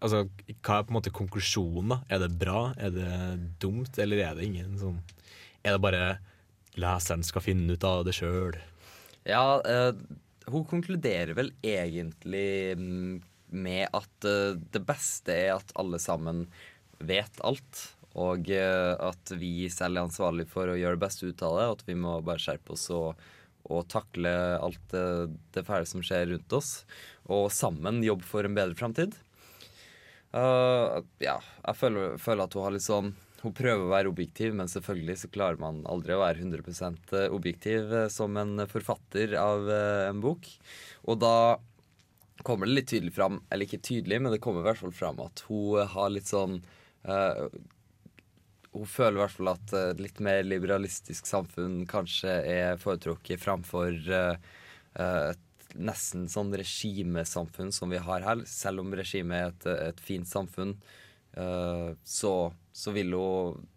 altså, 0.02 0.26
hva 0.62 0.78
er 0.78 0.84
på 0.86 0.92
en 0.92 0.98
måte 0.98 1.14
konklusjonen, 1.14 1.94
da? 1.94 2.00
Er 2.12 2.22
det 2.24 2.34
bra? 2.40 2.72
Er 2.76 2.92
det 2.94 3.14
dumt? 3.62 3.96
Eller 4.02 4.26
er 4.26 4.36
det 4.38 4.48
ingen 4.48 4.76
sånn 4.80 5.00
Er 5.62 5.76
det 5.76 5.82
bare 5.84 6.04
leseren 6.80 7.24
skal 7.26 7.44
finne 7.44 7.76
ut 7.76 7.86
av 7.86 8.04
det 8.06 8.16
sjøl? 8.16 8.56
Ja, 9.28 9.60
uh, 9.62 9.92
hun 10.50 10.66
konkluderer 10.68 11.36
vel 11.38 11.52
egentlig 11.62 12.74
mm, 12.78 13.20
med 13.54 13.86
at 13.94 14.26
uh, 14.26 14.58
det 14.74 14.82
beste 14.88 15.36
er 15.36 15.56
at 15.58 15.74
alle 15.78 16.00
sammen 16.02 16.46
vet 16.98 17.42
alt. 17.46 17.84
Og 18.18 18.50
uh, 18.50 18.94
at 19.12 19.34
vi 19.38 19.68
selv 19.72 20.00
er 20.00 20.08
ansvarlig 20.08 20.48
for 20.50 20.72
å 20.72 20.78
gjøre 20.78 20.98
det 20.98 21.04
beste 21.04 21.30
ut 21.30 21.46
av 21.46 21.58
det. 21.58 21.68
Og 21.68 21.76
at 21.78 21.86
vi 21.88 21.98
må 22.02 22.18
bare 22.24 22.42
skjerpe 22.42 22.74
oss 22.74 22.88
og, 22.94 23.20
og 23.70 23.86
takle 23.92 24.32
alt 24.58 24.82
det, 24.90 25.06
det 25.54 25.66
fæle 25.68 25.88
som 25.88 26.02
skjer 26.04 26.32
rundt 26.32 26.58
oss. 26.58 26.80
Og 27.30 27.46
sammen 27.54 28.02
jobbe 28.04 28.26
for 28.26 28.48
en 28.48 28.58
bedre 28.58 28.78
framtid. 28.78 29.14
Eh, 30.32 31.02
ja, 31.20 31.36
jeg 31.66 31.76
føler, 31.76 32.16
føler 32.20 32.46
at 32.46 32.54
hun 32.56 32.64
har 32.64 32.72
litt 32.72 32.86
sånn 32.86 33.10
Hun 33.42 33.52
prøver 33.52 33.82
å 33.84 33.90
være 33.90 34.08
objektiv, 34.08 34.54
men 34.56 34.70
selvfølgelig 34.70 35.18
så 35.20 35.28
klarer 35.34 35.60
man 35.60 35.82
aldri 35.90 36.14
å 36.14 36.22
være 36.22 36.40
100 36.46 37.26
objektiv 37.34 37.92
eh, 37.92 38.08
som 38.12 38.38
en 38.40 38.64
forfatter 38.70 39.34
av 39.36 39.68
eh, 39.68 40.06
en 40.08 40.22
bok. 40.22 40.46
Og 41.10 41.18
da 41.20 41.58
kommer 42.46 42.66
det 42.66 42.76
litt 42.76 42.88
tydelig 42.90 43.14
fram, 43.16 43.40
eller 43.50 43.66
ikke 43.66 43.82
tydelig, 43.82 44.20
men 44.22 44.34
det 44.34 44.40
kommer 44.42 44.62
i 44.62 44.70
hvert 44.70 44.80
fall 44.80 44.94
fram 44.94 45.20
at 45.22 45.44
hun 45.48 45.82
har 45.92 46.10
litt 46.10 46.30
sånn 46.30 46.58
uh, 47.06 47.46
Hun 48.72 48.88
føler 48.88 49.18
i 49.18 49.22
hvert 49.22 49.36
fall 49.36 49.52
at 49.52 49.74
et 49.78 50.00
litt 50.02 50.18
mer 50.24 50.42
liberalistisk 50.46 51.28
samfunn 51.28 51.82
kanskje 51.90 52.32
er 52.48 52.80
foretrukket 52.80 53.42
framfor 53.42 53.92
eh, 53.92 54.52
eh, 54.96 55.32
et 55.34 55.42
nesten 55.78 56.28
sånn 56.30 56.52
regimesamfunn 56.58 57.72
som 57.74 57.92
vi 57.92 58.00
har 58.02 58.24
her. 58.26 58.44
Selv 58.48 58.84
om 58.84 58.94
regimet 58.96 59.38
er 59.38 59.52
et, 59.52 59.92
et 59.92 60.02
fint 60.02 60.28
samfunn, 60.28 60.76
uh, 61.38 61.92
så, 62.04 62.34
så 62.72 62.94
vil 62.96 63.14
hun 63.16 63.68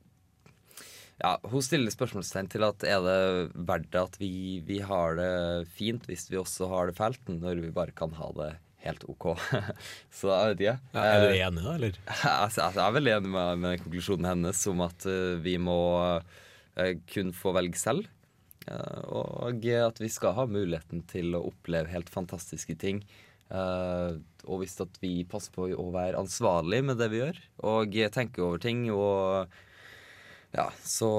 ja, 1.16 1.38
Hun 1.48 1.64
stiller 1.64 1.94
spørsmålstegn 1.94 2.50
til 2.52 2.66
at 2.68 2.84
er 2.84 3.00
det 3.06 3.20
verdt 3.56 3.88
det 3.94 4.02
at 4.02 4.18
vi, 4.20 4.60
vi 4.68 4.82
har 4.84 5.16
det 5.16 5.68
fint 5.72 6.04
hvis 6.10 6.28
vi 6.28 6.42
også 6.42 6.68
har 6.74 6.90
det 6.90 6.98
fælt, 6.98 7.32
når 7.32 7.62
vi 7.64 7.72
bare 7.76 7.96
kan 7.96 8.12
ha 8.18 8.32
det 8.36 8.50
helt 8.86 9.06
OK. 9.10 9.30
så 10.18 10.32
jeg 10.34 10.52
vet 10.52 10.64
ikke. 10.66 10.76
Ja, 10.94 11.06
er 11.06 11.24
du 11.24 11.30
Eh, 11.30 11.44
enig, 11.48 11.64
da? 11.64 11.76
eller? 11.78 12.02
Jeg 12.60 12.84
er 12.84 12.98
veldig 12.98 13.14
enig 13.16 13.32
med, 13.34 13.64
med 13.64 13.86
konklusjonen 13.86 14.30
hennes 14.34 14.66
om 14.72 14.84
at 14.86 15.08
uh, 15.10 15.38
vi 15.42 15.56
må 15.62 15.80
uh, 16.04 16.92
kun 17.12 17.32
få 17.36 17.56
velge 17.56 17.80
selv. 17.82 18.10
Eh, 18.66 19.02
og 19.14 19.68
at 19.68 20.02
vi 20.02 20.10
skal 20.12 20.36
ha 20.38 20.48
muligheten 20.50 21.04
til 21.10 21.36
å 21.38 21.46
oppleve 21.52 21.92
helt 21.94 22.10
fantastiske 22.14 22.78
ting. 22.82 23.04
Eh, 23.54 24.18
og 24.46 24.62
hvis 24.62 24.80
at 24.82 24.98
vi 25.04 25.20
passer 25.30 25.54
på 25.54 25.70
å 25.70 25.86
være 25.94 26.22
ansvarlig 26.22 26.82
med 26.88 27.00
det 27.02 27.12
vi 27.14 27.22
gjør, 27.22 27.44
og 27.70 28.00
tenke 28.14 28.44
over 28.46 28.62
ting, 28.62 28.88
og 28.94 29.46
ja, 30.56 30.70
så 30.82 31.12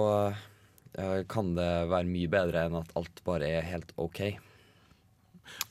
eh, 0.96 1.22
kan 1.30 1.54
det 1.58 1.70
være 1.92 2.10
mye 2.10 2.32
bedre 2.32 2.66
enn 2.66 2.80
at 2.80 2.92
alt 2.98 3.22
bare 3.26 3.50
er 3.58 3.70
helt 3.70 3.94
OK. 4.00 4.24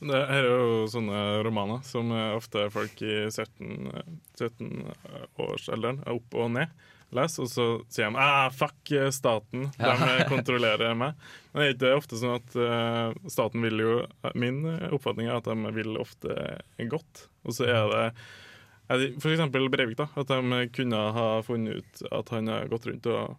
Det 0.00 0.18
er 0.32 0.46
jo 0.46 0.86
sånne 0.88 1.42
romaner 1.44 1.82
som 1.84 2.08
ofte 2.08 2.62
folk 2.72 3.02
i 3.04 3.26
17-årsalderen 3.28 4.14
17-årsalderen 4.40 6.00
er 6.06 6.16
opp 6.16 6.36
og 6.40 6.54
ned 6.54 6.72
leser, 7.14 7.44
og 7.44 7.50
så 7.50 7.66
sier 7.92 8.10
de 8.10 8.18
ah, 8.20 8.48
'fuck 8.50 8.92
eh, 8.92 9.10
staten', 9.14 9.68
de 9.78 10.16
kontrollerer 10.30 10.96
meg. 10.98 11.14
Men 11.52 11.62
det 11.62 11.68
er 11.68 11.76
ikke 11.76 12.00
ofte 12.02 12.18
sånn 12.20 12.38
at 12.38 12.56
uh, 12.58 13.14
staten 13.30 13.62
vil 13.64 13.80
jo 13.80 13.92
Min 14.34 14.64
eh, 14.68 14.88
oppfatning 14.92 15.30
er 15.30 15.38
at 15.38 15.48
de 15.48 15.74
vil 15.76 15.96
ofte 16.00 16.34
godt. 16.90 17.28
Og 17.46 17.56
så 17.56 17.68
er 17.70 17.92
det 17.92 18.06
for 19.18 19.32
eksempel 19.32 19.66
Breivik, 19.70 19.98
da. 19.98 20.08
At 20.14 20.30
de 20.30 20.60
kunne 20.74 20.98
ha 21.16 21.28
funnet 21.42 21.80
ut 21.80 22.02
at 22.14 22.28
han 22.30 22.50
har 22.52 22.68
gått 22.70 22.86
rundt 22.86 23.08
og 23.10 23.34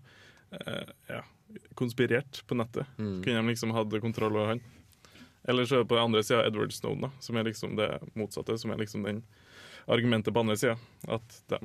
uh, 0.51 0.89
ja, 1.07 1.21
konspirert 1.79 2.41
på 2.47 2.57
nettet. 2.59 2.89
Mm. 2.97 3.21
Kunne 3.23 3.43
de 3.43 3.53
liksom 3.53 3.71
hatt 3.75 3.95
kontroll 4.03 4.35
over 4.35 4.55
han. 4.55 4.63
Eller 5.47 5.63
så 5.63 5.77
er 5.77 5.85
det 5.85 5.91
på 5.91 5.95
den 5.95 6.09
andre 6.09 6.23
sida 6.27 6.43
Edward 6.43 6.73
Snowden, 6.75 7.07
da, 7.07 7.11
som 7.23 7.39
er 7.39 7.47
liksom 7.47 7.77
det 7.79 7.87
motsatte. 8.19 8.57
Som 8.59 8.73
er 8.75 8.81
liksom 8.81 9.07
den 9.07 9.23
argumentet 9.87 10.33
på 10.35 10.43
andre 10.43 10.57
sida. 10.59 10.75
At 11.07 11.39
de 11.47 11.61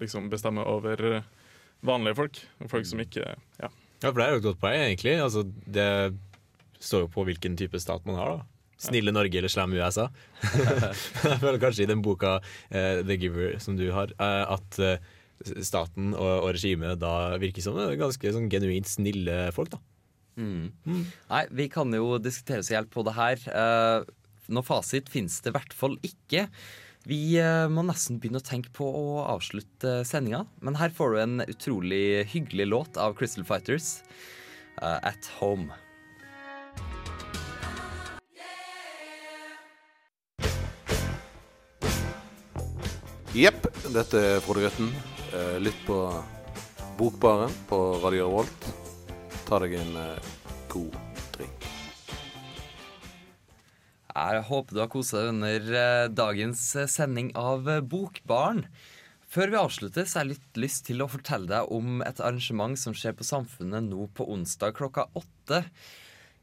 liksom 0.00 0.30
bestemme 0.32 0.64
over 0.66 1.02
eh, 1.10 1.28
vanlige 1.86 2.18
folk. 2.18 2.40
og 2.60 2.70
Folk 2.70 2.86
som 2.86 3.00
ikke 3.04 3.24
Ja. 3.62 3.70
Ja, 3.98 4.12
for 4.12 4.20
det 4.20 4.26
er 4.26 4.30
jo 4.30 4.38
et 4.38 4.46
godt 4.46 4.60
poeng, 4.62 4.78
egentlig. 4.78 5.16
Altså, 5.18 5.42
det 5.66 6.14
står 6.78 7.00
jo 7.00 7.10
på 7.10 7.24
hvilken 7.26 7.56
type 7.58 7.80
stat 7.82 8.04
man 8.06 8.14
har, 8.14 8.36
da. 8.36 8.44
Snille 8.78 9.10
Norge 9.10 9.34
eller 9.40 9.50
slem 9.50 9.74
USA. 9.74 10.04
jeg 11.26 11.40
føler 11.42 11.58
kanskje 11.58 11.82
i 11.82 11.88
den 11.90 12.02
boka 12.02 12.36
uh, 12.38 13.00
The 13.02 13.16
Giver 13.18 13.56
som 13.58 13.74
du 13.74 13.88
har, 13.90 14.12
uh, 14.22 14.54
at 14.54 14.78
uh, 14.78 15.02
staten 15.66 16.12
og, 16.14 16.44
og 16.44 16.52
regimet 16.54 17.00
da 17.02 17.34
virker 17.42 17.64
som 17.64 17.78
eh, 17.78 17.96
ganske 17.98 18.32
sånn 18.34 18.46
genuint 18.52 18.86
snille 18.86 19.48
folk, 19.56 19.74
da. 19.74 19.82
Mm. 20.38 20.70
Nei, 20.86 21.42
vi 21.50 21.66
kan 21.66 21.90
jo 21.90 22.20
diskutere 22.22 22.62
oss 22.62 22.70
i 22.70 22.76
hjel 22.76 22.86
på 22.86 23.02
det 23.02 23.16
her. 23.18 23.42
Uh, 23.50 24.06
noe 24.54 24.66
fasit 24.66 25.10
finnes 25.10 25.40
det 25.42 25.50
i 25.50 25.56
hvert 25.58 25.74
fall 25.74 25.98
ikke. 26.06 26.46
Vi 27.08 27.38
eh, 27.40 27.64
må 27.72 27.80
nesten 27.88 28.18
begynne 28.20 28.42
å 28.42 28.44
tenke 28.44 28.68
på 28.76 28.84
å 28.84 29.04
avslutte 29.32 30.02
sendinga. 30.04 30.42
Men 30.60 30.76
her 30.76 30.92
får 30.92 31.14
du 31.14 31.20
en 31.22 31.44
utrolig 31.46 32.26
hyggelig 32.28 32.66
låt 32.68 33.00
av 33.00 33.16
Crystal 33.16 33.46
Fighters. 33.48 34.02
uh, 34.82 35.00
At 35.00 35.30
Home. 35.38 35.72
Jepp, 43.32 43.64
dette 43.88 44.24
er 44.34 44.44
Frode 44.44 44.66
Grøtten. 44.66 44.92
Eh, 45.32 45.56
lytt 45.64 45.80
på 45.88 46.02
Bokbaren 47.00 47.52
på 47.72 47.82
Radio 48.04 48.28
Revolt. 48.28 48.72
Ta 49.48 49.64
deg 49.64 49.80
en 49.80 49.94
god 50.68 51.07
Jeg 54.18 54.46
håper 54.48 54.74
du 54.74 54.80
har 54.82 54.90
kosa 54.90 55.20
deg 55.20 55.34
under 55.36 55.68
eh, 55.82 56.06
dagens 56.10 56.62
eh, 56.76 56.90
sending 56.90 57.30
av 57.38 57.68
Bokbarn. 57.86 58.64
Før 59.28 59.52
vi 59.52 59.60
avslutter, 59.60 60.08
så 60.08 60.18
har 60.18 60.24
jeg 60.26 60.38
litt 60.38 60.60
lyst 60.64 60.86
til 60.88 61.04
å 61.04 61.10
fortelle 61.12 61.50
deg 61.50 61.72
om 61.74 62.00
et 62.02 62.20
arrangement 62.24 62.78
som 62.80 62.96
skjer 62.96 63.14
på 63.14 63.26
Samfunnet 63.28 63.84
nå 63.84 64.08
på 64.16 64.24
onsdag 64.32 64.72
klokka 64.78 65.04
åtte 65.20 65.62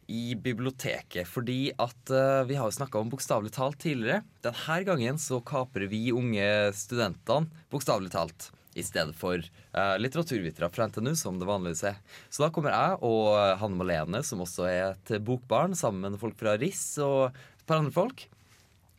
i 0.07 0.35
biblioteket. 0.37 1.25
Fordi 1.25 1.71
at 1.81 2.11
uh, 2.13 2.43
vi 2.45 2.57
har 2.59 2.69
jo 2.69 2.77
snakka 2.77 3.01
om 3.01 3.09
bokstavelig 3.09 3.55
talt 3.55 3.79
tidligere. 3.81 4.21
Denne 4.45 4.77
gangen 4.85 5.17
så 5.21 5.41
kaprer 5.41 5.89
vi 5.89 6.11
unge 6.13 6.45
studentene 6.77 7.49
bokstavelig 7.73 8.13
talt. 8.13 8.51
I 8.75 8.83
stedet 8.83 9.15
for 9.15 9.39
uh, 9.39 9.95
litteraturvitere 9.97 10.69
fra 10.69 10.89
NTNU, 10.91 11.13
som 11.17 11.39
det 11.39 11.47
vanligvis 11.47 11.85
er. 11.89 11.99
Så 12.29 12.43
da 12.43 12.51
kommer 12.53 12.75
jeg 12.75 12.97
og 13.07 13.29
eh, 13.39 13.53
Hanne 13.61 13.79
Malene, 13.79 14.19
som 14.27 14.43
også 14.43 14.67
er 14.67 14.81
et 14.89 15.13
bokbarn, 15.23 15.77
sammen 15.79 16.11
med 16.11 16.19
folk 16.19 16.35
fra 16.37 16.57
RIS 16.59 16.83
og 17.01 17.37
et 17.65 17.71
par 17.71 17.81
andre 17.81 17.93
folk 17.93 18.27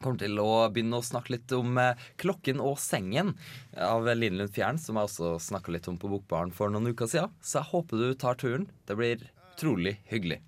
kommer 0.03 0.19
til 0.21 0.41
å 0.43 0.67
begynne 0.75 0.99
å 0.99 1.05
snakke 1.05 1.33
litt 1.37 1.53
om 1.57 1.79
eh, 1.81 1.95
'Klokken 2.21 2.61
og 2.61 2.77
sengen' 2.83 3.35
av 3.81 4.05
Linn 4.19 4.37
Lund 4.41 4.53
Fjern, 4.53 4.79
som 4.79 4.99
jeg 4.99 5.09
også 5.09 5.37
snakka 5.41 5.73
litt 5.73 5.89
om 5.89 5.97
på 5.97 6.11
Bokbaren 6.11 6.53
for 6.53 6.73
noen 6.73 6.91
uker 6.93 7.09
siden. 7.09 7.33
Så 7.41 7.63
jeg 7.63 7.71
håper 7.71 8.03
du 8.03 8.15
tar 8.19 8.37
turen. 8.37 8.67
Det 8.87 8.97
blir 8.99 9.23
utrolig 9.55 9.97
hyggelig. 10.11 10.43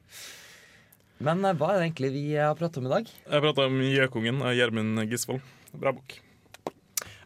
Men 1.25 1.45
eh, 1.47 1.57
hva 1.57 1.73
er 1.73 1.81
det 1.81 1.87
egentlig 1.89 2.13
vi 2.19 2.25
har 2.37 2.59
pratet 2.59 2.83
om 2.83 2.91
i 2.91 2.95
dag? 2.97 3.13
Jeg 3.25 3.45
prata 3.47 3.69
om 3.71 3.79
'Gjøkungen' 3.81 4.43
av 4.43 4.57
Gjermund 4.59 5.05
Gisvold. 5.09 5.55
Bra 5.79 5.95
bok. 5.95 6.19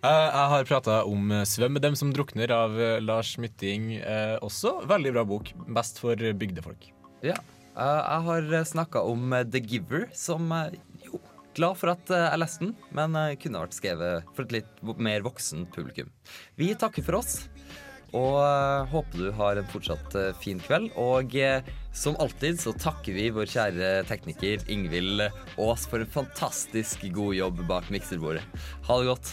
Eh, 0.02 0.28
jeg 0.28 0.52
har 0.52 0.68
prata 0.68 1.00
om 1.08 1.32
eh, 1.32 1.46
'Svøm 1.48 1.74
med 1.78 1.82
dem 1.82 1.96
som 1.98 2.12
drukner' 2.12 2.54
av 2.54 2.78
Lars 3.02 3.38
Mytting. 3.38 3.96
eh, 3.98 4.36
også 4.38 4.84
veldig 4.86 5.16
bra 5.16 5.24
bok. 5.24 5.54
Best 5.74 5.98
for 5.98 6.14
bygdefolk. 6.14 6.92
Ja. 7.22 7.40
Eh, 7.76 8.00
jeg 8.02 8.26
har 8.28 8.64
snakka 8.72 9.04
om 9.08 9.32
eh, 9.32 9.44
'The 9.44 9.60
Giver', 9.60 10.08
som 10.16 10.50
eh, 10.52 10.78
jo 11.04 11.20
Glad 11.52 11.76
for 11.76 11.92
at 11.92 12.08
eh, 12.08 12.30
jeg 12.30 12.40
leste 12.40 12.64
den, 12.64 12.74
men 12.96 13.16
eh, 13.18 13.36
kunne 13.36 13.60
vært 13.60 13.76
skrevet 13.76 14.28
for 14.32 14.46
et 14.46 14.54
litt 14.56 14.70
mer 14.96 15.20
voksen 15.24 15.66
publikum. 15.74 16.08
Vi 16.56 16.72
takker 16.74 17.04
for 17.04 17.20
oss. 17.20 17.42
Og 18.12 18.36
eh, 18.44 18.88
håper 18.92 19.18
du 19.18 19.30
har 19.36 19.56
en 19.56 19.68
fortsatt 19.72 20.16
eh, 20.20 20.32
fin 20.40 20.60
kveld. 20.60 20.90
Og 21.00 21.36
eh, 21.36 21.64
som 21.96 22.16
alltid 22.20 22.60
så 22.60 22.72
takker 22.76 23.16
vi 23.16 23.30
vår 23.32 23.48
kjære 23.52 24.04
tekniker 24.08 24.64
Ingvild 24.72 25.24
Aas 25.56 25.86
for 25.88 25.98
en 26.00 26.12
fantastisk 26.18 27.04
god 27.16 27.34
jobb 27.36 27.64
bak 27.68 27.90
mikserbordet. 27.92 28.44
Ha 28.88 29.00
det 29.00 29.06
godt. 29.12 29.26